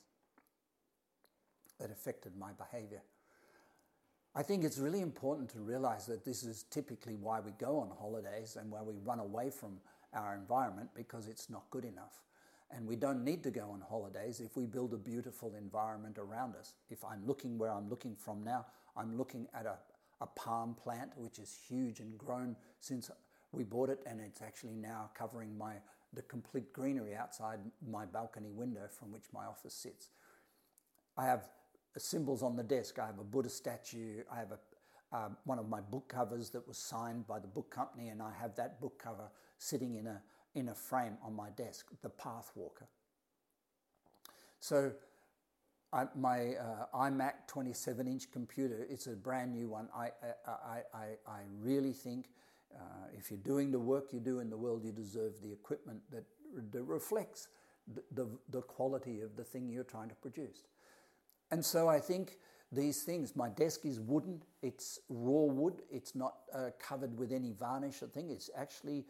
That 1.79 1.91
affected 1.91 2.35
my 2.37 2.51
behavior. 2.53 3.01
I 4.35 4.43
think 4.43 4.63
it's 4.63 4.77
really 4.77 5.01
important 5.01 5.49
to 5.51 5.59
realize 5.59 6.05
that 6.07 6.23
this 6.23 6.43
is 6.43 6.63
typically 6.69 7.15
why 7.15 7.39
we 7.39 7.51
go 7.51 7.79
on 7.79 7.89
holidays 7.99 8.55
and 8.59 8.69
why 8.69 8.81
we 8.81 8.93
run 9.03 9.19
away 9.19 9.49
from 9.49 9.79
our 10.13 10.35
environment 10.35 10.89
because 10.95 11.27
it's 11.27 11.49
not 11.49 11.63
good 11.71 11.85
enough. 11.85 12.21
And 12.69 12.85
we 12.85 12.95
don't 12.95 13.23
need 13.23 13.43
to 13.43 13.51
go 13.51 13.69
on 13.71 13.81
holidays 13.81 14.41
if 14.41 14.57
we 14.57 14.65
build 14.65 14.93
a 14.93 14.97
beautiful 14.97 15.55
environment 15.55 16.17
around 16.17 16.55
us. 16.55 16.73
If 16.89 17.03
I'm 17.05 17.25
looking 17.25 17.57
where 17.57 17.71
I'm 17.71 17.89
looking 17.89 18.15
from 18.15 18.43
now, 18.43 18.65
I'm 18.95 19.17
looking 19.17 19.47
at 19.53 19.65
a, 19.65 19.77
a 20.21 20.27
palm 20.27 20.75
plant 20.75 21.11
which 21.15 21.39
is 21.39 21.57
huge 21.67 21.99
and 22.01 22.17
grown 22.17 22.55
since 22.79 23.09
we 23.53 23.63
bought 23.63 23.89
it, 23.89 23.99
and 24.05 24.19
it's 24.19 24.41
actually 24.41 24.75
now 24.75 25.09
covering 25.17 25.57
my 25.57 25.75
the 26.13 26.21
complete 26.23 26.71
greenery 26.73 27.15
outside 27.15 27.59
my 27.89 28.05
balcony 28.05 28.49
window 28.49 28.87
from 28.89 29.11
which 29.11 29.25
my 29.33 29.45
office 29.45 29.73
sits. 29.73 30.09
I 31.17 31.25
have 31.25 31.49
symbols 31.97 32.43
on 32.43 32.55
the 32.55 32.63
desk. 32.63 32.99
I 32.99 33.05
have 33.07 33.19
a 33.19 33.23
Buddha 33.23 33.49
statue. 33.49 34.23
I 34.31 34.39
have 34.39 34.51
a 34.51 34.59
uh, 35.13 35.29
one 35.45 35.57
of 35.57 35.69
my 35.69 35.79
book 35.79 36.09
covers 36.09 36.49
that 36.49 36.67
was 36.67 36.77
signed 36.77 37.25
by 37.27 37.39
the 37.39 37.47
book 37.47 37.71
company, 37.71 38.09
and 38.09 38.21
I 38.21 38.31
have 38.39 38.55
that 38.55 38.81
book 38.81 39.01
cover 39.01 39.29
sitting 39.57 39.95
in 39.95 40.07
a 40.07 40.21
in 40.55 40.69
a 40.69 40.75
frame 40.75 41.17
on 41.23 41.35
my 41.35 41.49
desk. 41.51 41.87
The 42.01 42.09
Pathwalker. 42.09 42.87
So 44.59 44.91
I, 45.93 46.05
my 46.15 46.55
uh, 46.55 46.85
iMac 46.95 47.47
27 47.47 48.07
inch 48.07 48.31
computer, 48.31 48.85
it's 48.89 49.07
a 49.07 49.11
brand 49.11 49.53
new 49.53 49.69
one. 49.69 49.87
I, 49.95 50.09
I, 50.45 50.81
I, 50.93 51.05
I 51.27 51.39
really 51.61 51.93
think 51.93 52.29
uh, 52.75 52.79
if 53.17 53.31
you're 53.31 53.39
doing 53.39 53.71
the 53.71 53.79
work 53.79 54.11
you 54.11 54.19
do 54.19 54.39
in 54.39 54.49
the 54.49 54.57
world, 54.57 54.83
you 54.83 54.91
deserve 54.91 55.41
the 55.41 55.51
equipment 55.51 56.01
that, 56.11 56.25
that 56.71 56.83
reflects 56.83 57.47
the, 57.93 58.03
the, 58.11 58.27
the 58.49 58.61
quality 58.61 59.21
of 59.21 59.35
the 59.35 59.43
thing 59.43 59.69
you're 59.69 59.83
trying 59.83 60.09
to 60.09 60.15
produce. 60.15 60.63
And 61.51 61.63
so 61.63 61.87
I 61.87 61.99
think 61.99 62.37
these 62.71 63.03
things, 63.03 63.35
my 63.35 63.49
desk 63.49 63.85
is 63.85 63.99
wooden, 63.99 64.43
it's 64.61 64.99
raw 65.09 65.45
wood, 65.45 65.81
it's 65.89 66.15
not 66.15 66.35
uh, 66.53 66.71
covered 66.79 67.17
with 67.17 67.31
any 67.31 67.53
varnish 67.53 68.01
or 68.01 68.07
thing, 68.07 68.29
it's 68.29 68.49
actually 68.57 69.05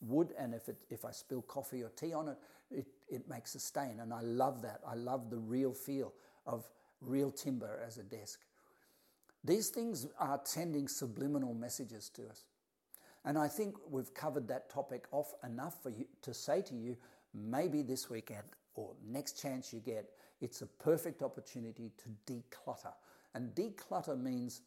wood, 0.00 0.32
and 0.38 0.54
if, 0.54 0.68
it, 0.68 0.76
if 0.90 1.04
I 1.04 1.10
spill 1.10 1.42
coffee 1.42 1.82
or 1.82 1.90
tea 1.90 2.12
on 2.12 2.28
it, 2.28 2.36
it, 2.70 2.86
it 3.08 3.28
makes 3.28 3.54
a 3.54 3.60
stain. 3.60 3.98
And 4.00 4.12
I 4.12 4.20
love 4.20 4.62
that. 4.62 4.80
I 4.86 4.94
love 4.94 5.30
the 5.30 5.38
real 5.38 5.72
feel 5.72 6.12
of 6.46 6.64
real 7.00 7.30
timber 7.30 7.80
as 7.86 7.98
a 7.98 8.02
desk. 8.02 8.40
These 9.42 9.68
things 9.68 10.06
are 10.18 10.40
sending 10.44 10.86
subliminal 10.86 11.54
messages 11.54 12.10
to 12.10 12.28
us. 12.28 12.46
And 13.24 13.38
I 13.38 13.48
think 13.48 13.76
we've 13.90 14.12
covered 14.14 14.48
that 14.48 14.70
topic 14.70 15.04
off 15.12 15.34
enough 15.44 15.82
for 15.82 15.90
you 15.90 16.06
to 16.22 16.34
say 16.34 16.62
to 16.62 16.74
you, 16.74 16.96
maybe 17.34 17.82
this 17.82 18.08
weekend 18.10 18.44
or 18.74 18.92
next 19.06 19.40
chance 19.40 19.72
you 19.72 19.80
get, 19.80 20.10
it's 20.40 20.62
a 20.62 20.66
perfect 20.66 21.22
opportunity 21.22 21.90
to 21.98 22.32
declutter. 22.32 22.92
And 23.34 23.54
declutter 23.54 24.20
means 24.20 24.62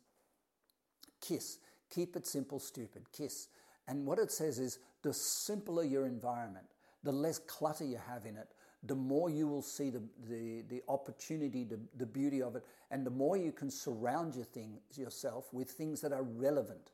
kiss. 1.19 1.60
Keep 1.89 2.15
it 2.15 2.28
simple, 2.28 2.60
stupid. 2.60 3.04
Kiss. 3.12 3.47
And 3.88 4.06
what 4.06 4.19
it 4.19 4.32
says 4.32 4.60
is 4.60 4.80
the 5.04 5.13
simpler 5.13 5.84
your 5.84 6.06
environment, 6.06 6.66
the 7.04 7.12
less 7.12 7.38
clutter 7.39 7.86
you 7.86 8.00
have 8.08 8.26
in 8.26 8.38
it, 8.38 8.50
the 8.86 8.96
more 8.96 9.30
you 9.30 9.48
will 9.48 9.62
see 9.62 9.89
the, 9.89 10.02
the, 10.30 10.63
the 10.70 10.82
opportunity, 10.89 11.63
the, 11.63 11.80
the 11.98 12.06
beauty 12.06 12.42
of 12.42 12.56
it, 12.56 12.66
and 12.92 13.06
the 13.06 13.12
more 13.12 13.38
you 13.38 13.52
can 13.52 13.70
surround 13.70 14.36
your 14.36 14.46
things, 14.46 14.80
yourself 14.98 15.54
with 15.54 15.70
things 15.72 16.02
that 16.02 16.12
are 16.12 16.24
relevant, 16.24 16.92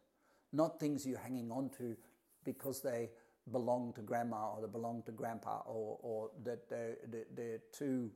not 0.54 0.80
things 0.80 1.06
you're 1.06 1.18
hanging 1.18 1.52
on 1.52 1.70
to 1.78 1.96
because 2.44 2.82
they 2.82 3.10
belong 3.52 3.94
to 3.94 4.02
grandma 4.02 4.52
or 4.54 4.62
they 4.62 4.72
belong 4.72 5.02
to 5.04 5.12
grandpa 5.12 5.62
or, 5.66 5.98
or 6.02 6.30
that 6.44 6.70
they're, 6.70 6.98
they're 7.36 7.60
too, 7.72 8.12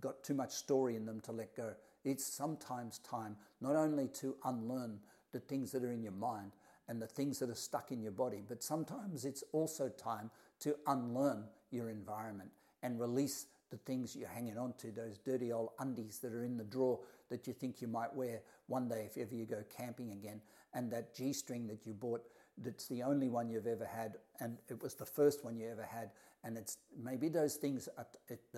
got 0.00 0.22
too 0.24 0.34
much 0.34 0.50
story 0.50 0.96
in 0.96 1.06
them 1.06 1.20
to 1.20 1.32
let 1.32 1.54
go. 1.56 1.72
It's 2.04 2.24
sometimes 2.24 2.98
time 2.98 3.36
not 3.60 3.76
only 3.76 4.08
to 4.20 4.34
unlearn 4.44 4.98
the 5.32 5.40
things 5.40 5.70
that 5.72 5.84
are 5.84 5.92
in 5.92 6.02
your 6.02 6.12
mind 6.12 6.52
and 6.90 7.00
the 7.00 7.06
things 7.06 7.38
that 7.38 7.48
are 7.48 7.54
stuck 7.54 7.92
in 7.92 8.02
your 8.02 8.10
body, 8.10 8.42
but 8.46 8.64
sometimes 8.64 9.24
it's 9.24 9.44
also 9.52 9.88
time 9.88 10.28
to 10.58 10.74
unlearn 10.88 11.44
your 11.70 11.88
environment 11.88 12.50
and 12.82 12.98
release 12.98 13.46
the 13.70 13.76
things 13.76 14.16
you're 14.16 14.28
hanging 14.28 14.58
on 14.58 14.74
to, 14.76 14.90
those 14.90 15.16
dirty 15.18 15.52
old 15.52 15.70
undies 15.78 16.18
that 16.18 16.32
are 16.32 16.42
in 16.42 16.56
the 16.56 16.64
drawer 16.64 16.98
that 17.28 17.46
you 17.46 17.52
think 17.52 17.80
you 17.80 17.86
might 17.86 18.12
wear 18.12 18.40
one 18.66 18.88
day 18.88 19.08
if 19.08 19.16
ever 19.16 19.36
you 19.36 19.46
go 19.46 19.62
camping 19.74 20.10
again, 20.10 20.40
and 20.74 20.90
that 20.90 21.14
G 21.14 21.32
string 21.32 21.68
that 21.68 21.86
you 21.86 21.94
bought 21.94 22.22
that's 22.58 22.88
the 22.88 23.04
only 23.04 23.28
one 23.28 23.48
you've 23.48 23.68
ever 23.68 23.86
had, 23.86 24.16
and 24.40 24.58
it 24.68 24.82
was 24.82 24.94
the 24.94 25.06
first 25.06 25.44
one 25.44 25.56
you 25.56 25.68
ever 25.70 25.84
had, 25.84 26.10
and 26.42 26.58
it's 26.58 26.78
maybe 27.00 27.28
those 27.28 27.54
things 27.54 27.88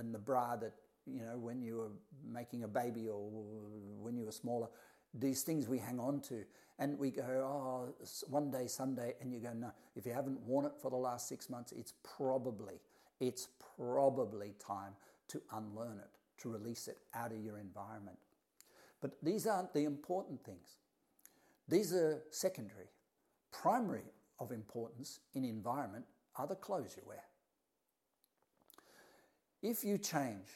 in 0.00 0.10
the 0.10 0.18
bra 0.18 0.56
that 0.56 0.72
you 1.06 1.20
know 1.20 1.36
when 1.36 1.60
you 1.60 1.76
were 1.76 1.92
making 2.26 2.64
a 2.64 2.68
baby 2.68 3.08
or 3.08 3.28
when 4.00 4.16
you 4.16 4.24
were 4.24 4.32
smaller, 4.32 4.68
these 5.12 5.42
things 5.42 5.68
we 5.68 5.78
hang 5.78 6.00
on 6.00 6.20
to, 6.20 6.44
and 6.82 6.98
we 6.98 7.10
go, 7.10 7.22
oh, 7.22 7.94
one 8.28 8.50
day, 8.50 8.66
someday, 8.66 9.14
and 9.20 9.32
you 9.32 9.38
go, 9.38 9.52
no, 9.54 9.70
if 9.94 10.04
you 10.04 10.12
haven't 10.12 10.40
worn 10.40 10.66
it 10.66 10.72
for 10.82 10.90
the 10.90 10.96
last 10.96 11.28
six 11.28 11.48
months, 11.48 11.70
it's 11.70 11.94
probably 12.02 12.80
it's 13.20 13.46
probably 13.76 14.52
time 14.58 14.94
to 15.28 15.40
unlearn 15.52 15.98
it, 15.98 16.10
to 16.42 16.48
release 16.48 16.88
it 16.88 16.98
out 17.14 17.30
of 17.30 17.38
your 17.38 17.58
environment. 17.58 18.18
But 19.00 19.12
these 19.22 19.46
aren't 19.46 19.72
the 19.72 19.84
important 19.84 20.44
things. 20.44 20.78
These 21.68 21.92
are 21.92 22.20
secondary. 22.30 22.86
Primary 23.52 24.10
of 24.40 24.50
importance 24.50 25.20
in 25.34 25.44
environment 25.44 26.04
are 26.34 26.48
the 26.48 26.56
clothes 26.56 26.96
you 26.96 27.04
wear. 27.06 27.22
If 29.62 29.84
you 29.84 29.98
change, 29.98 30.48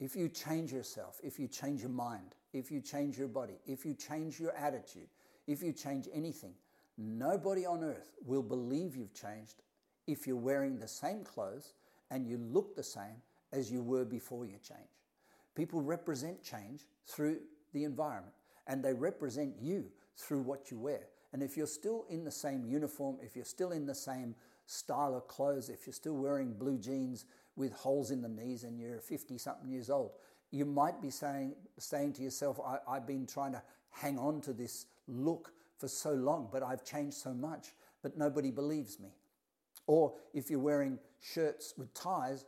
if 0.00 0.16
you 0.16 0.28
change 0.28 0.72
yourself, 0.72 1.20
if 1.22 1.38
you 1.38 1.46
change 1.46 1.80
your 1.80 1.90
mind, 1.90 2.34
if 2.52 2.72
you 2.72 2.80
change 2.80 3.16
your 3.16 3.28
body, 3.28 3.60
if 3.66 3.84
you 3.86 3.94
change 3.94 4.40
your 4.40 4.52
attitude, 4.56 5.06
if 5.46 5.62
you 5.62 5.72
change 5.72 6.08
anything, 6.12 6.54
nobody 6.96 7.66
on 7.66 7.82
earth 7.82 8.12
will 8.24 8.42
believe 8.42 8.96
you've 8.96 9.14
changed 9.14 9.62
if 10.06 10.26
you're 10.26 10.36
wearing 10.36 10.78
the 10.78 10.88
same 10.88 11.24
clothes 11.24 11.72
and 12.10 12.26
you 12.26 12.38
look 12.38 12.76
the 12.76 12.82
same 12.82 13.22
as 13.52 13.70
you 13.70 13.82
were 13.82 14.04
before 14.04 14.44
you 14.44 14.58
change. 14.66 14.88
People 15.54 15.80
represent 15.80 16.42
change 16.42 16.82
through 17.06 17.38
the 17.72 17.84
environment 17.84 18.34
and 18.66 18.82
they 18.82 18.92
represent 18.92 19.54
you 19.60 19.86
through 20.16 20.42
what 20.42 20.70
you 20.70 20.78
wear. 20.78 21.06
And 21.32 21.42
if 21.42 21.56
you're 21.56 21.66
still 21.66 22.04
in 22.08 22.24
the 22.24 22.30
same 22.30 22.64
uniform, 22.64 23.16
if 23.20 23.34
you're 23.34 23.44
still 23.44 23.72
in 23.72 23.86
the 23.86 23.94
same 23.94 24.34
style 24.66 25.14
of 25.14 25.26
clothes, 25.26 25.68
if 25.68 25.86
you're 25.86 25.94
still 25.94 26.16
wearing 26.16 26.52
blue 26.52 26.78
jeans 26.78 27.24
with 27.56 27.72
holes 27.72 28.10
in 28.10 28.22
the 28.22 28.28
knees 28.28 28.64
and 28.64 28.78
you're 28.78 29.00
50 29.00 29.38
something 29.38 29.68
years 29.68 29.90
old, 29.90 30.12
you 30.50 30.64
might 30.64 31.02
be 31.02 31.10
saying, 31.10 31.54
saying 31.78 32.12
to 32.14 32.22
yourself, 32.22 32.60
I, 32.64 32.94
have 32.94 33.06
been 33.06 33.26
trying 33.26 33.52
to 33.52 33.62
hang 33.90 34.18
on 34.18 34.40
to 34.42 34.52
this 34.52 34.86
look 35.06 35.52
for 35.78 35.88
so 35.88 36.12
long, 36.12 36.48
but 36.52 36.62
I've 36.62 36.84
changed 36.84 37.16
so 37.16 37.32
much, 37.34 37.74
but 38.02 38.16
nobody 38.16 38.50
believes 38.50 39.00
me. 39.00 39.10
Or 39.86 40.14
if 40.32 40.50
you're 40.50 40.60
wearing 40.60 40.98
shirts 41.20 41.74
with 41.76 41.92
ties 41.94 42.46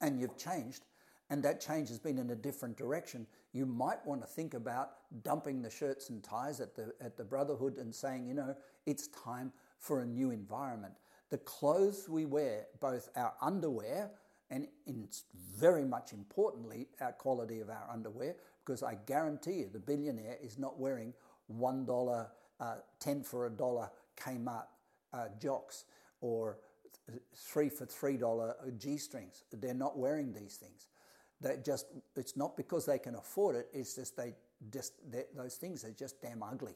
and 0.00 0.20
you've 0.20 0.36
changed, 0.36 0.84
and 1.30 1.42
that 1.42 1.60
change 1.60 1.88
has 1.88 1.98
been 1.98 2.18
in 2.18 2.30
a 2.30 2.34
different 2.34 2.76
direction, 2.76 3.26
you 3.52 3.66
might 3.66 4.04
want 4.06 4.20
to 4.22 4.26
think 4.26 4.54
about 4.54 4.92
dumping 5.22 5.62
the 5.62 5.70
shirts 5.70 6.08
and 6.10 6.22
ties 6.22 6.60
at 6.60 6.74
the, 6.74 6.92
at 7.00 7.16
the 7.16 7.24
Brotherhood 7.24 7.76
and 7.76 7.94
saying, 7.94 8.26
you 8.26 8.34
know, 8.34 8.56
it's 8.86 9.08
time 9.08 9.52
for 9.78 10.00
a 10.00 10.06
new 10.06 10.30
environment. 10.30 10.94
The 11.30 11.38
clothes 11.38 12.08
we 12.08 12.24
wear, 12.24 12.66
both 12.80 13.10
our 13.14 13.34
underwear 13.42 14.10
and 14.50 14.66
very 15.58 15.84
much 15.84 16.12
importantly, 16.12 16.88
our 17.00 17.12
quality 17.12 17.60
of 17.60 17.68
our 17.68 17.86
underwear, 17.92 18.36
because 18.64 18.82
I 18.82 18.96
guarantee 19.06 19.58
you 19.58 19.68
the 19.70 19.78
billionaire 19.78 20.38
is 20.42 20.58
not 20.58 20.78
wearing 20.78 21.12
$1, 21.52 22.26
uh, 22.60 22.74
10 23.00 23.22
for 23.22 23.46
a 23.46 23.50
dollar 23.50 23.90
Kmart 24.18 24.66
uh, 25.12 25.26
jocks 25.40 25.84
or 26.20 26.58
three 27.34 27.68
for 27.68 27.86
three 27.86 28.16
dollar 28.16 28.54
G 28.78 28.98
strings. 28.98 29.44
They're 29.52 29.74
not 29.74 29.98
wearing 29.98 30.32
these 30.32 30.56
things. 30.56 30.88
They 31.40 31.56
just 31.64 31.86
it's 32.16 32.36
not 32.36 32.56
because 32.56 32.86
they 32.86 32.98
can 32.98 33.14
afford 33.14 33.56
it. 33.56 33.68
It's 33.72 33.94
just 33.94 34.16
they 34.16 34.34
just 34.72 34.94
those 35.34 35.54
things 35.54 35.84
are 35.84 35.92
just 35.92 36.20
damn 36.20 36.42
ugly. 36.42 36.74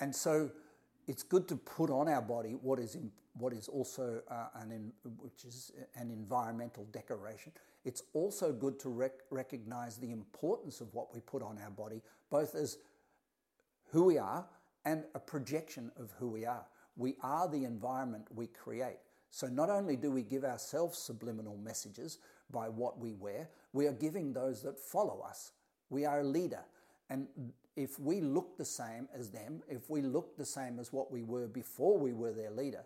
And 0.00 0.14
so 0.14 0.50
it's 1.06 1.22
good 1.22 1.48
to 1.48 1.56
put 1.56 1.90
on 1.90 2.08
our 2.08 2.22
body 2.22 2.56
what 2.60 2.78
is 2.78 2.94
in, 2.94 3.10
what 3.38 3.52
is 3.52 3.68
also 3.68 4.22
uh, 4.30 4.46
an 4.60 4.70
in, 4.70 4.92
which 5.18 5.44
is 5.44 5.72
an 5.96 6.10
environmental 6.10 6.86
decoration. 6.92 7.52
It's 7.84 8.04
also 8.14 8.52
good 8.52 8.78
to 8.80 8.88
rec- 8.88 9.22
recognize 9.30 9.96
the 9.96 10.10
importance 10.10 10.80
of 10.80 10.94
what 10.94 11.12
we 11.12 11.20
put 11.20 11.42
on 11.42 11.58
our 11.62 11.70
body, 11.70 12.00
both 12.30 12.54
as 12.54 12.78
who 13.90 14.04
we 14.04 14.18
are 14.18 14.46
and 14.84 15.04
a 15.14 15.20
projection 15.20 15.90
of 15.98 16.12
who 16.18 16.28
we 16.28 16.44
are. 16.44 16.64
We 16.96 17.16
are 17.22 17.48
the 17.48 17.64
environment 17.64 18.26
we 18.34 18.46
create. 18.46 18.98
So 19.30 19.48
not 19.48 19.70
only 19.70 19.96
do 19.96 20.10
we 20.10 20.22
give 20.22 20.44
ourselves 20.44 20.98
subliminal 20.98 21.56
messages 21.56 22.18
by 22.50 22.68
what 22.68 22.98
we 22.98 23.14
wear, 23.14 23.48
we 23.72 23.86
are 23.86 23.92
giving 23.92 24.32
those 24.32 24.62
that 24.62 24.78
follow 24.78 25.20
us. 25.28 25.52
We 25.90 26.04
are 26.04 26.20
a 26.20 26.24
leader. 26.24 26.60
And 27.10 27.26
if 27.76 27.98
we 27.98 28.20
look 28.20 28.56
the 28.56 28.64
same 28.64 29.08
as 29.12 29.30
them, 29.30 29.62
if 29.68 29.90
we 29.90 30.02
look 30.02 30.36
the 30.36 30.46
same 30.46 30.78
as 30.78 30.92
what 30.92 31.10
we 31.10 31.22
were 31.22 31.48
before 31.48 31.98
we 31.98 32.12
were 32.12 32.32
their 32.32 32.50
leader, 32.50 32.84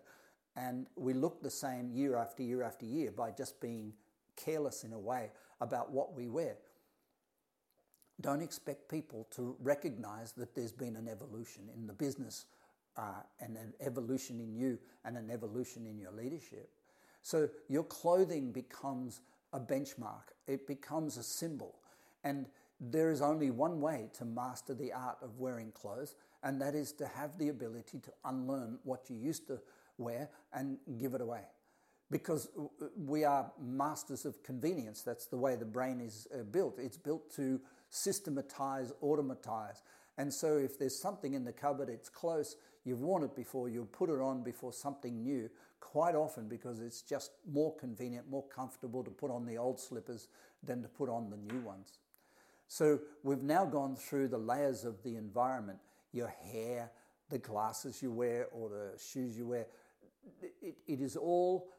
and 0.55 0.87
we 0.95 1.13
look 1.13 1.41
the 1.41 1.51
same 1.51 1.91
year 1.91 2.17
after 2.17 2.43
year 2.43 2.63
after 2.63 2.85
year 2.85 3.11
by 3.11 3.31
just 3.31 3.61
being 3.61 3.93
careless 4.35 4.83
in 4.83 4.93
a 4.93 4.99
way 4.99 5.31
about 5.61 5.91
what 5.91 6.15
we 6.15 6.27
wear, 6.27 6.57
don't 8.21 8.41
expect 8.41 8.89
people 8.89 9.27
to 9.35 9.55
recognize 9.61 10.33
that 10.33 10.55
there's 10.55 10.71
been 10.71 10.95
an 10.95 11.07
evolution 11.07 11.69
in 11.73 11.87
the 11.87 11.93
business 11.93 12.45
uh, 12.97 13.21
and 13.39 13.55
an 13.55 13.73
evolution 13.79 14.39
in 14.39 14.53
you 14.53 14.77
and 15.05 15.17
an 15.17 15.29
evolution 15.31 15.85
in 15.85 15.97
your 15.97 16.11
leadership. 16.11 16.69
So 17.21 17.49
your 17.67 17.83
clothing 17.83 18.51
becomes 18.51 19.21
a 19.53 19.59
benchmark, 19.59 20.33
it 20.47 20.67
becomes 20.67 21.17
a 21.17 21.23
symbol. 21.23 21.75
And 22.23 22.47
there 22.79 23.11
is 23.11 23.21
only 23.21 23.51
one 23.51 23.81
way 23.81 24.09
to 24.17 24.25
master 24.25 24.73
the 24.73 24.93
art 24.93 25.17
of 25.21 25.39
wearing 25.39 25.71
clothes, 25.71 26.15
and 26.43 26.61
that 26.61 26.75
is 26.75 26.91
to 26.93 27.07
have 27.07 27.37
the 27.37 27.49
ability 27.49 27.99
to 27.99 28.11
unlearn 28.25 28.79
what 28.83 29.09
you 29.09 29.17
used 29.17 29.47
to 29.47 29.59
wear 29.97 30.29
and 30.53 30.77
give 30.97 31.13
it 31.13 31.21
away. 31.21 31.43
Because 32.11 32.49
we 32.97 33.23
are 33.23 33.51
masters 33.61 34.25
of 34.25 34.41
convenience. 34.41 35.01
That's 35.03 35.27
the 35.27 35.37
way 35.37 35.55
the 35.55 35.65
brain 35.65 35.99
is 36.01 36.27
uh, 36.33 36.43
built. 36.43 36.79
It's 36.79 36.97
built 36.97 37.29
to 37.35 37.59
systematize, 37.89 38.91
automatize. 39.01 39.83
And 40.17 40.33
so 40.33 40.57
if 40.57 40.77
there's 40.77 40.99
something 40.99 41.33
in 41.33 41.45
the 41.45 41.53
cupboard, 41.53 41.89
it's 41.89 42.09
close, 42.09 42.55
You've 42.85 43.01
worn 43.01 43.23
it 43.23 43.35
before, 43.35 43.69
you'll 43.69 43.85
put 43.85 44.09
it 44.09 44.19
on 44.19 44.41
before 44.41 44.73
something 44.73 45.21
new, 45.21 45.49
quite 45.79 46.15
often 46.15 46.47
because 46.47 46.79
it's 46.79 47.01
just 47.01 47.31
more 47.51 47.75
convenient, 47.75 48.29
more 48.29 48.45
comfortable 48.47 49.03
to 49.03 49.11
put 49.11 49.31
on 49.31 49.45
the 49.45 49.57
old 49.57 49.79
slippers 49.79 50.27
than 50.63 50.81
to 50.81 50.87
put 50.87 51.09
on 51.09 51.29
the 51.29 51.37
new 51.37 51.59
ones. 51.61 51.99
So 52.67 52.99
we've 53.23 53.41
now 53.41 53.65
gone 53.65 53.95
through 53.95 54.29
the 54.29 54.37
layers 54.37 54.85
of 54.85 55.03
the 55.03 55.15
environment 55.15 55.79
your 56.11 56.33
hair, 56.51 56.89
the 57.29 57.37
glasses 57.37 58.01
you 58.01 58.11
wear, 58.11 58.47
or 58.51 58.69
the 58.69 58.99
shoes 58.99 59.37
you 59.37 59.45
wear. 59.45 59.67
it, 60.41 60.75
it 60.87 61.01
is 61.01 61.15
all 61.15 61.69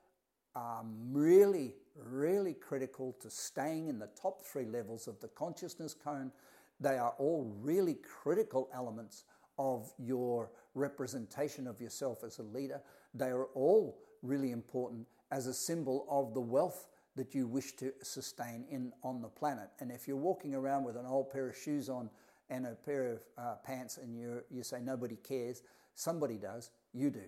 um, 0.54 0.94
really, 1.12 1.74
really 1.94 2.54
critical 2.54 3.16
to 3.20 3.30
staying 3.30 3.88
in 3.88 3.98
the 3.98 4.08
top 4.20 4.42
three 4.44 4.64
levels 4.64 5.06
of 5.06 5.20
the 5.20 5.28
consciousness 5.28 5.94
cone. 5.94 6.32
They 6.80 6.98
are 6.98 7.14
all 7.18 7.54
really 7.60 7.98
critical 8.22 8.68
elements 8.74 9.24
of 9.58 9.92
your 9.98 10.50
representation 10.74 11.66
of 11.66 11.80
yourself 11.80 12.24
as 12.24 12.38
a 12.38 12.42
leader. 12.42 12.80
They 13.14 13.28
are 13.28 13.46
all 13.54 13.98
really 14.22 14.50
important 14.50 15.06
as 15.30 15.46
a 15.46 15.54
symbol 15.54 16.06
of 16.08 16.34
the 16.34 16.40
wealth 16.40 16.88
that 17.16 17.34
you 17.34 17.46
wish 17.46 17.72
to 17.76 17.92
sustain 18.02 18.64
in 18.70 18.92
on 19.02 19.20
the 19.20 19.28
planet. 19.28 19.68
And 19.80 19.90
if 19.90 20.08
you're 20.08 20.16
walking 20.16 20.54
around 20.54 20.84
with 20.84 20.96
an 20.96 21.06
old 21.06 21.30
pair 21.30 21.48
of 21.48 21.56
shoes 21.56 21.88
on 21.88 22.08
and 22.48 22.66
a 22.66 22.74
pair 22.74 23.12
of 23.12 23.20
uh, 23.36 23.54
pants 23.64 23.98
and 23.98 24.16
you 24.16 24.42
you 24.50 24.62
say 24.62 24.80
nobody 24.80 25.16
cares, 25.16 25.62
Somebody 26.00 26.38
does, 26.38 26.70
you 26.94 27.10
do. 27.10 27.24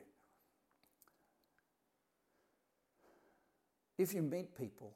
If 3.99 4.15
you 4.15 4.23
meet 4.23 4.57
people, 4.57 4.95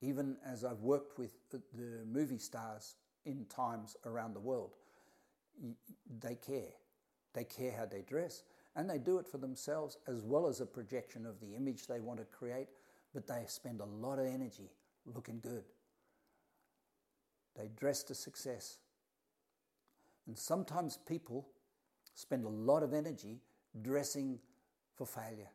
even 0.00 0.36
as 0.44 0.64
I've 0.64 0.80
worked 0.80 1.18
with 1.18 1.32
the 1.50 1.60
movie 2.06 2.38
stars 2.38 2.96
in 3.24 3.46
times 3.46 3.96
around 4.04 4.34
the 4.34 4.40
world, 4.40 4.72
they 6.20 6.34
care. 6.34 6.72
They 7.34 7.44
care 7.44 7.72
how 7.72 7.86
they 7.86 8.02
dress, 8.02 8.42
and 8.76 8.90
they 8.90 8.98
do 8.98 9.18
it 9.18 9.26
for 9.26 9.38
themselves 9.38 9.96
as 10.06 10.22
well 10.22 10.46
as 10.46 10.60
a 10.60 10.66
projection 10.66 11.24
of 11.24 11.40
the 11.40 11.54
image 11.54 11.86
they 11.86 12.00
want 12.00 12.18
to 12.18 12.26
create, 12.26 12.68
but 13.14 13.26
they 13.26 13.44
spend 13.46 13.80
a 13.80 13.86
lot 13.86 14.18
of 14.18 14.26
energy 14.26 14.70
looking 15.06 15.40
good. 15.40 15.64
They 17.56 17.68
dress 17.68 18.02
to 18.04 18.14
success. 18.14 18.78
And 20.26 20.38
sometimes 20.38 20.98
people 21.06 21.48
spend 22.14 22.44
a 22.44 22.48
lot 22.48 22.82
of 22.82 22.92
energy 22.92 23.40
dressing 23.80 24.38
for 24.94 25.06
failure. 25.06 25.50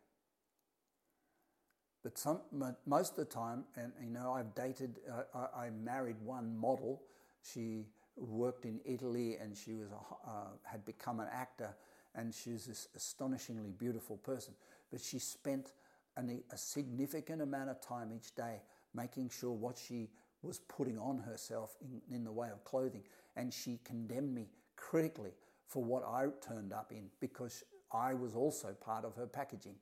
But 2.04 2.18
some, 2.18 2.42
most 2.86 3.12
of 3.12 3.18
the 3.18 3.26
time, 3.26 3.66
and 3.76 3.92
you 4.02 4.10
know, 4.10 4.34
I've 4.34 4.54
dated, 4.56 5.00
uh, 5.12 5.48
I, 5.56 5.66
I, 5.66 5.70
married 5.72 6.16
one 6.24 6.56
model. 6.56 7.02
She 7.42 7.86
worked 8.16 8.66
in 8.66 8.80
Italy 8.86 9.38
and 9.42 9.58
she 9.58 9.74
was 9.74 9.90
a, 9.92 10.30
uh, 10.30 10.48
had 10.64 10.86
become 10.86 11.20
an 11.20 11.28
actor, 11.32 11.76
and 12.16 12.34
she's 12.34 12.66
this 12.66 12.88
astonishingly 12.96 13.72
beautiful 13.72 14.18
person. 14.18 14.54
But 14.92 15.02
she 15.02 15.20
spent 15.20 15.74
an, 16.16 16.42
a 16.52 16.58
significant 16.58 17.42
amount 17.42 17.70
of 17.70 17.82
time 17.82 18.12
each 18.16 18.36
day 18.36 18.62
making 18.94 19.30
sure 19.30 19.52
what 19.52 19.78
she 19.78 20.10
was 20.42 20.60
putting 20.60 20.98
on 20.98 21.20
herself 21.20 21.76
in, 21.82 22.16
in 22.16 22.24
the 22.24 22.32
way 22.32 22.50
of 22.50 22.64
clothing. 22.64 23.04
And 23.36 23.54
she 23.54 23.80
condemned 23.84 24.34
me 24.34 24.48
critically 24.76 25.32
for 25.68 25.84
what 25.84 26.04
I 26.04 26.28
turned 26.48 26.74
up 26.74 26.92
in 26.92 27.10
because 27.20 27.64
I 27.92 28.14
was 28.14 28.36
also 28.36 28.70
part 28.80 29.06
of 29.06 29.16
her 29.16 29.28
packaging 29.28 29.76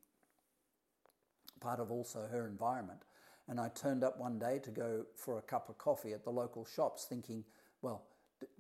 part 1.65 1.80
of 1.80 1.91
also 1.91 2.28
her 2.32 2.47
environment. 2.47 3.01
And 3.47 3.60
I 3.60 3.69
turned 3.69 4.04
up 4.04 4.19
one 4.19 4.38
day 4.38 4.60
to 4.63 4.69
go 4.69 5.06
for 5.15 5.39
a 5.39 5.41
cup 5.41 5.67
of 5.67 5.78
coffee 5.80 6.13
at 6.13 6.23
the 6.23 6.30
local 6.30 6.63
shops 6.63 7.06
thinking, 7.06 7.43
well, 7.82 8.04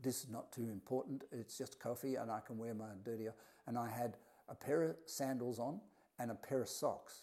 this 0.01 0.23
is 0.23 0.29
not 0.29 0.51
too 0.51 0.69
important. 0.69 1.23
It's 1.31 1.55
just 1.57 1.79
coffee 1.79 2.15
and 2.15 2.31
I 2.31 2.39
can 2.39 2.57
wear 2.57 2.73
my 2.73 2.85
dirty. 3.03 3.27
And 3.67 3.77
I 3.77 3.89
had 3.89 4.17
a 4.49 4.55
pair 4.55 4.81
of 4.81 4.95
sandals 5.05 5.59
on 5.59 5.79
and 6.17 6.31
a 6.31 6.35
pair 6.35 6.61
of 6.61 6.69
socks 6.69 7.21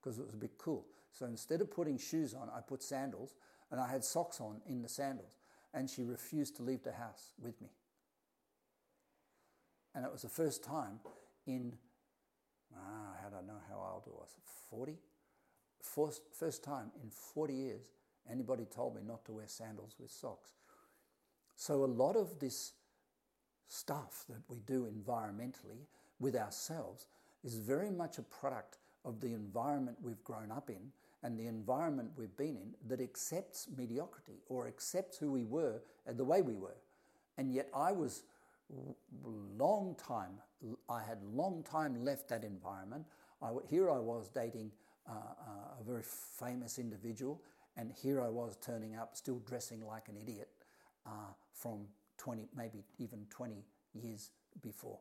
because 0.00 0.18
it 0.18 0.24
was 0.24 0.34
a 0.34 0.38
bit 0.38 0.56
cool. 0.56 0.86
So 1.12 1.26
instead 1.26 1.60
of 1.60 1.70
putting 1.70 1.98
shoes 1.98 2.32
on, 2.32 2.48
I 2.56 2.60
put 2.60 2.82
sandals 2.82 3.34
and 3.72 3.80
I 3.80 3.90
had 3.90 4.04
socks 4.04 4.40
on 4.40 4.60
in 4.66 4.82
the 4.82 4.88
sandals. 4.88 5.38
And 5.74 5.90
she 5.90 6.02
refused 6.02 6.56
to 6.56 6.62
leave 6.62 6.82
the 6.82 6.92
house 6.92 7.32
with 7.40 7.60
me. 7.60 7.68
And 9.94 10.04
it 10.04 10.12
was 10.12 10.22
the 10.22 10.28
first 10.28 10.62
time 10.62 11.00
in 11.46 11.74
ah, 12.76 13.14
I 13.26 13.30
don't 13.30 13.46
know 13.46 13.60
how 13.68 13.76
old 13.76 14.02
I 14.06 14.10
was, 14.10 14.30
40? 14.70 14.96
First, 15.82 16.22
first 16.32 16.62
time 16.62 16.90
in 17.02 17.10
40 17.10 17.54
years 17.54 17.90
anybody 18.30 18.64
told 18.64 18.94
me 18.94 19.02
not 19.06 19.24
to 19.24 19.32
wear 19.32 19.46
sandals 19.46 19.96
with 19.98 20.10
socks. 20.10 20.50
So 21.56 21.84
a 21.84 21.86
lot 21.86 22.16
of 22.16 22.38
this 22.38 22.72
stuff 23.68 24.24
that 24.28 24.42
we 24.48 24.58
do 24.60 24.86
environmentally 24.86 25.86
with 26.18 26.36
ourselves 26.36 27.08
is 27.44 27.56
very 27.56 27.90
much 27.90 28.18
a 28.18 28.22
product 28.22 28.78
of 29.04 29.20
the 29.20 29.32
environment 29.32 29.96
we've 30.02 30.22
grown 30.24 30.50
up 30.50 30.70
in 30.70 30.92
and 31.22 31.38
the 31.38 31.46
environment 31.46 32.10
we've 32.16 32.36
been 32.36 32.56
in 32.56 32.74
that 32.86 33.00
accepts 33.00 33.68
mediocrity 33.76 34.40
or 34.48 34.66
accepts 34.66 35.18
who 35.18 35.30
we 35.30 35.44
were 35.44 35.80
and 36.06 36.16
the 36.16 36.24
way 36.24 36.42
we 36.42 36.54
were. 36.54 36.76
And 37.38 37.52
yet 37.52 37.68
I 37.74 37.92
was 37.92 38.22
long 39.56 39.96
time, 39.96 40.40
I 40.88 41.02
had 41.02 41.18
long 41.22 41.62
time 41.62 42.04
left 42.04 42.28
that 42.28 42.44
environment. 42.44 43.06
I, 43.42 43.50
here 43.68 43.90
I 43.90 43.98
was 43.98 44.28
dating 44.28 44.72
uh, 45.08 45.12
uh, 45.12 45.80
a 45.80 45.84
very 45.84 46.02
famous 46.02 46.78
individual, 46.78 47.40
and 47.76 47.92
here 47.92 48.20
I 48.22 48.28
was 48.28 48.56
turning 48.60 48.96
up, 48.96 49.16
still 49.16 49.40
dressing 49.40 49.84
like 49.84 50.08
an 50.08 50.16
idiot 50.16 50.48
uh, 51.06 51.32
from 51.52 51.86
20, 52.18 52.48
maybe 52.56 52.84
even 52.98 53.26
20 53.30 53.64
years 53.94 54.30
before. 54.62 54.98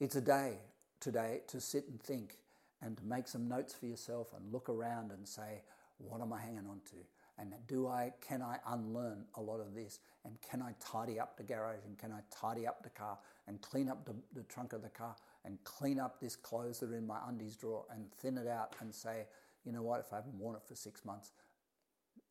It's 0.00 0.16
a 0.16 0.20
day 0.20 0.54
today 0.98 1.42
to 1.48 1.60
sit 1.60 1.86
and 1.88 2.00
think 2.00 2.38
and 2.82 2.98
make 3.04 3.28
some 3.28 3.48
notes 3.48 3.74
for 3.74 3.86
yourself 3.86 4.32
and 4.34 4.50
look 4.52 4.68
around 4.68 5.12
and 5.12 5.28
say, 5.28 5.62
what 5.98 6.22
am 6.22 6.32
I 6.32 6.40
hanging 6.40 6.66
on 6.68 6.80
to? 6.90 6.96
And 7.40 7.54
do 7.66 7.88
I, 7.88 8.12
can 8.20 8.42
I 8.42 8.58
unlearn 8.68 9.24
a 9.34 9.40
lot 9.40 9.60
of 9.60 9.74
this? 9.74 10.00
And 10.24 10.36
can 10.42 10.60
I 10.60 10.74
tidy 10.78 11.18
up 11.18 11.38
the 11.38 11.42
garage? 11.42 11.84
And 11.86 11.96
can 11.96 12.12
I 12.12 12.20
tidy 12.30 12.66
up 12.66 12.82
the 12.82 12.90
car 12.90 13.18
and 13.48 13.60
clean 13.62 13.88
up 13.88 14.04
the, 14.04 14.14
the 14.34 14.42
trunk 14.44 14.74
of 14.74 14.82
the 14.82 14.90
car 14.90 15.16
and 15.46 15.58
clean 15.64 15.98
up 15.98 16.20
this 16.20 16.36
clothes 16.36 16.80
that 16.80 16.90
are 16.90 16.96
in 16.96 17.06
my 17.06 17.18
undies 17.26 17.56
drawer 17.56 17.84
and 17.90 18.12
thin 18.12 18.36
it 18.36 18.46
out 18.46 18.76
and 18.80 18.94
say, 18.94 19.24
you 19.64 19.72
know 19.72 19.82
what, 19.82 20.00
if 20.00 20.12
I 20.12 20.16
haven't 20.16 20.34
worn 20.34 20.54
it 20.56 20.62
for 20.68 20.74
six 20.74 21.04
months, 21.04 21.32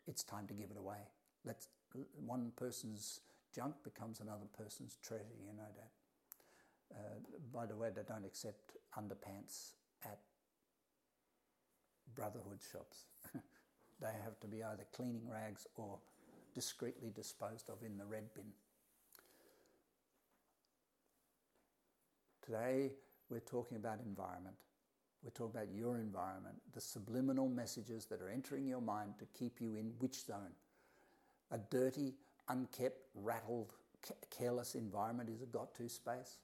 it's 0.07 0.23
time 0.23 0.45
to 0.47 0.53
give 0.53 0.69
it 0.69 0.77
away. 0.77 0.99
Let's, 1.43 1.69
one 2.13 2.51
person's 2.55 3.21
junk 3.53 3.75
becomes 3.83 4.19
another 4.19 4.45
person's 4.55 4.97
treasure, 5.01 5.23
you 5.43 5.53
know 5.57 5.69
that. 5.75 6.95
Uh, 6.95 7.19
by 7.51 7.65
the 7.65 7.75
way, 7.75 7.89
they 7.95 8.01
don't 8.07 8.25
accept 8.25 8.77
underpants 8.97 9.71
at 10.03 10.19
brotherhood 12.13 12.59
shops. 12.71 13.05
They 14.01 14.11
have 14.23 14.39
to 14.41 14.47
be 14.47 14.63
either 14.63 14.85
cleaning 14.93 15.29
rags 15.29 15.67
or 15.75 15.97
discreetly 16.53 17.11
disposed 17.13 17.69
of 17.69 17.83
in 17.85 17.97
the 17.97 18.05
red 18.05 18.33
bin. 18.33 18.45
Today, 22.45 22.91
we're 23.29 23.39
talking 23.41 23.77
about 23.77 23.99
environment. 24.05 24.55
We're 25.23 25.31
talking 25.31 25.59
about 25.59 25.75
your 25.75 25.97
environment, 25.97 26.55
the 26.73 26.81
subliminal 26.81 27.49
messages 27.49 28.05
that 28.05 28.21
are 28.21 28.29
entering 28.29 28.65
your 28.65 28.81
mind 28.81 29.15
to 29.19 29.25
keep 29.37 29.59
you 29.59 29.75
in 29.75 29.91
which 29.99 30.25
zone? 30.25 30.53
A 31.51 31.57
dirty, 31.57 32.13
unkept, 32.47 33.01
rattled, 33.15 33.73
careless 34.29 34.75
environment 34.75 35.29
is 35.29 35.41
a 35.41 35.45
got 35.45 35.75
to 35.75 35.89
space. 35.89 36.37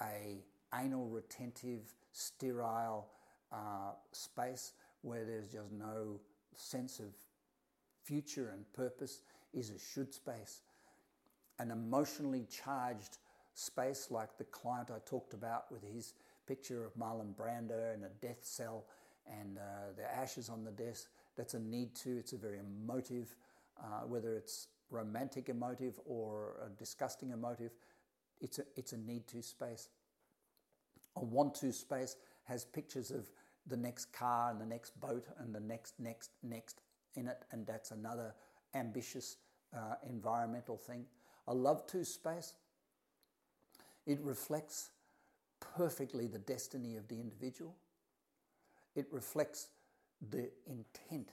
A 0.00 0.44
anal 0.74 1.08
retentive, 1.08 1.92
sterile 2.12 3.08
uh, 3.52 3.92
space 4.12 4.72
where 5.02 5.24
there's 5.24 5.48
just 5.48 5.72
no 5.72 6.20
sense 6.56 6.98
of 6.98 7.06
future 8.02 8.50
and 8.52 8.70
purpose 8.72 9.20
is 9.52 9.70
a 9.70 9.78
should 9.78 10.12
space. 10.12 10.62
An 11.58 11.70
emotionally 11.70 12.46
charged 12.50 13.18
space, 13.54 14.08
like 14.10 14.36
the 14.36 14.44
client 14.44 14.90
I 14.90 14.98
talked 15.06 15.34
about 15.34 15.70
with 15.70 15.82
his 15.82 16.14
picture 16.46 16.84
of 16.84 16.94
Marlon 16.96 17.34
Brando 17.34 17.94
in 17.94 18.04
a 18.04 18.08
death 18.20 18.42
cell 18.42 18.84
and 19.26 19.58
uh, 19.58 19.92
the 19.96 20.04
ashes 20.14 20.48
on 20.48 20.64
the 20.64 20.70
desk, 20.70 21.08
that's 21.36 21.54
a 21.54 21.58
need 21.58 21.94
to. 21.96 22.18
It's 22.18 22.32
a 22.32 22.36
very 22.36 22.58
emotive, 22.58 23.34
uh, 23.78 24.06
whether 24.06 24.34
it's 24.34 24.68
romantic 24.90 25.48
emotive 25.48 25.98
or 26.04 26.56
a 26.66 26.78
disgusting 26.78 27.30
emotive, 27.30 27.72
it's 28.40 28.58
a, 28.58 28.62
it's 28.76 28.92
a 28.92 28.98
need 28.98 29.26
to 29.28 29.42
space. 29.42 29.88
A 31.16 31.24
want 31.24 31.54
to 31.56 31.72
space 31.72 32.16
has 32.44 32.64
pictures 32.64 33.10
of 33.10 33.30
the 33.66 33.76
next 33.76 34.12
car 34.12 34.50
and 34.50 34.60
the 34.60 34.66
next 34.66 34.98
boat 35.00 35.26
and 35.38 35.54
the 35.54 35.60
next, 35.60 35.94
next, 35.98 36.30
next 36.42 36.80
in 37.14 37.28
it, 37.28 37.44
and 37.52 37.66
that's 37.66 37.90
another 37.90 38.34
ambitious 38.74 39.36
uh, 39.74 39.94
environmental 40.08 40.76
thing. 40.76 41.04
A 41.46 41.54
love 41.54 41.86
to 41.88 42.04
space, 42.04 42.54
it 44.06 44.18
reflects 44.22 44.90
perfectly 45.60 46.26
the 46.26 46.38
destiny 46.38 46.96
of 46.96 47.08
the 47.08 47.20
individual. 47.20 47.74
It 48.94 49.06
reflects 49.10 49.68
the 50.30 50.50
intent, 50.66 51.30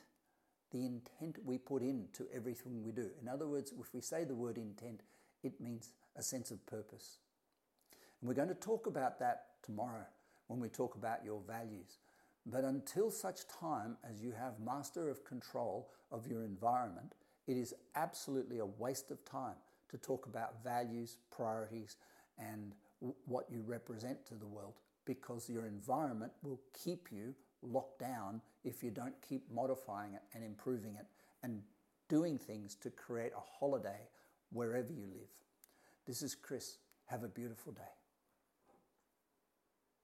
the 0.72 0.86
intent 0.86 1.38
we 1.46 1.58
put 1.58 1.82
into 1.82 2.26
everything 2.34 2.84
we 2.84 2.92
do. 2.92 3.10
In 3.22 3.28
other 3.28 3.48
words, 3.48 3.74
if 3.80 3.94
we 3.94 4.02
say 4.02 4.24
the 4.24 4.36
word 4.36 4.58
intent, 4.58 5.02
it 5.44 5.60
means 5.60 5.94
a 6.16 6.24
sense 6.24 6.52
of 6.52 6.66
purpose. 6.66 7.18
And 8.20 8.28
we're 8.28 8.36
going 8.36 8.48
to 8.50 8.56
talk 8.56 8.88
about 8.88 9.20
that 9.20 9.46
tomorrow 9.64 10.06
when 10.48 10.60
we 10.60 10.70
talk 10.70 10.96
about 10.96 11.24
your 11.24 11.42
values. 11.48 11.98
But 12.46 12.64
until 12.64 13.12
such 13.12 13.48
time 13.48 13.98
as 14.10 14.22
you 14.22 14.32
have 14.32 14.60
master 14.60 15.10
of 15.10 15.24
control 15.24 15.90
of 16.12 16.28
your 16.28 16.44
environment, 16.44 17.14
it 17.48 17.58
is 17.58 17.74
absolutely 17.96 18.60
a 18.60 18.66
waste 18.66 19.12
of 19.12 19.24
time 19.26 19.56
to 19.90 19.98
talk 19.98 20.26
about 20.26 20.64
values, 20.64 21.18
priorities, 21.30 21.98
and 22.40 22.74
what 23.26 23.46
you 23.50 23.62
represent 23.62 24.26
to 24.28 24.36
the 24.36 24.48
world 24.48 24.74
because 25.06 25.50
your 25.50 25.66
environment 25.66 26.32
will 26.44 26.60
keep 26.84 27.10
you 27.12 27.34
locked 27.62 28.00
down 28.00 28.42
if 28.64 28.84
you 28.84 28.92
don't 28.92 29.16
keep 29.28 29.44
modifying 29.52 30.14
it 30.14 30.22
and 30.34 30.44
improving 30.44 30.96
it 30.96 31.06
and 31.44 31.62
doing 32.10 32.38
things 32.38 32.76
to 32.76 32.90
create 32.90 33.32
a 33.36 33.60
holiday 33.60 34.08
wherever 34.52 34.92
you 34.92 35.06
live. 35.06 35.30
This 36.06 36.22
is 36.22 36.36
Chris. 36.36 36.78
Have 37.06 37.24
a 37.24 37.28
beautiful 37.28 37.72
day. 37.72 38.01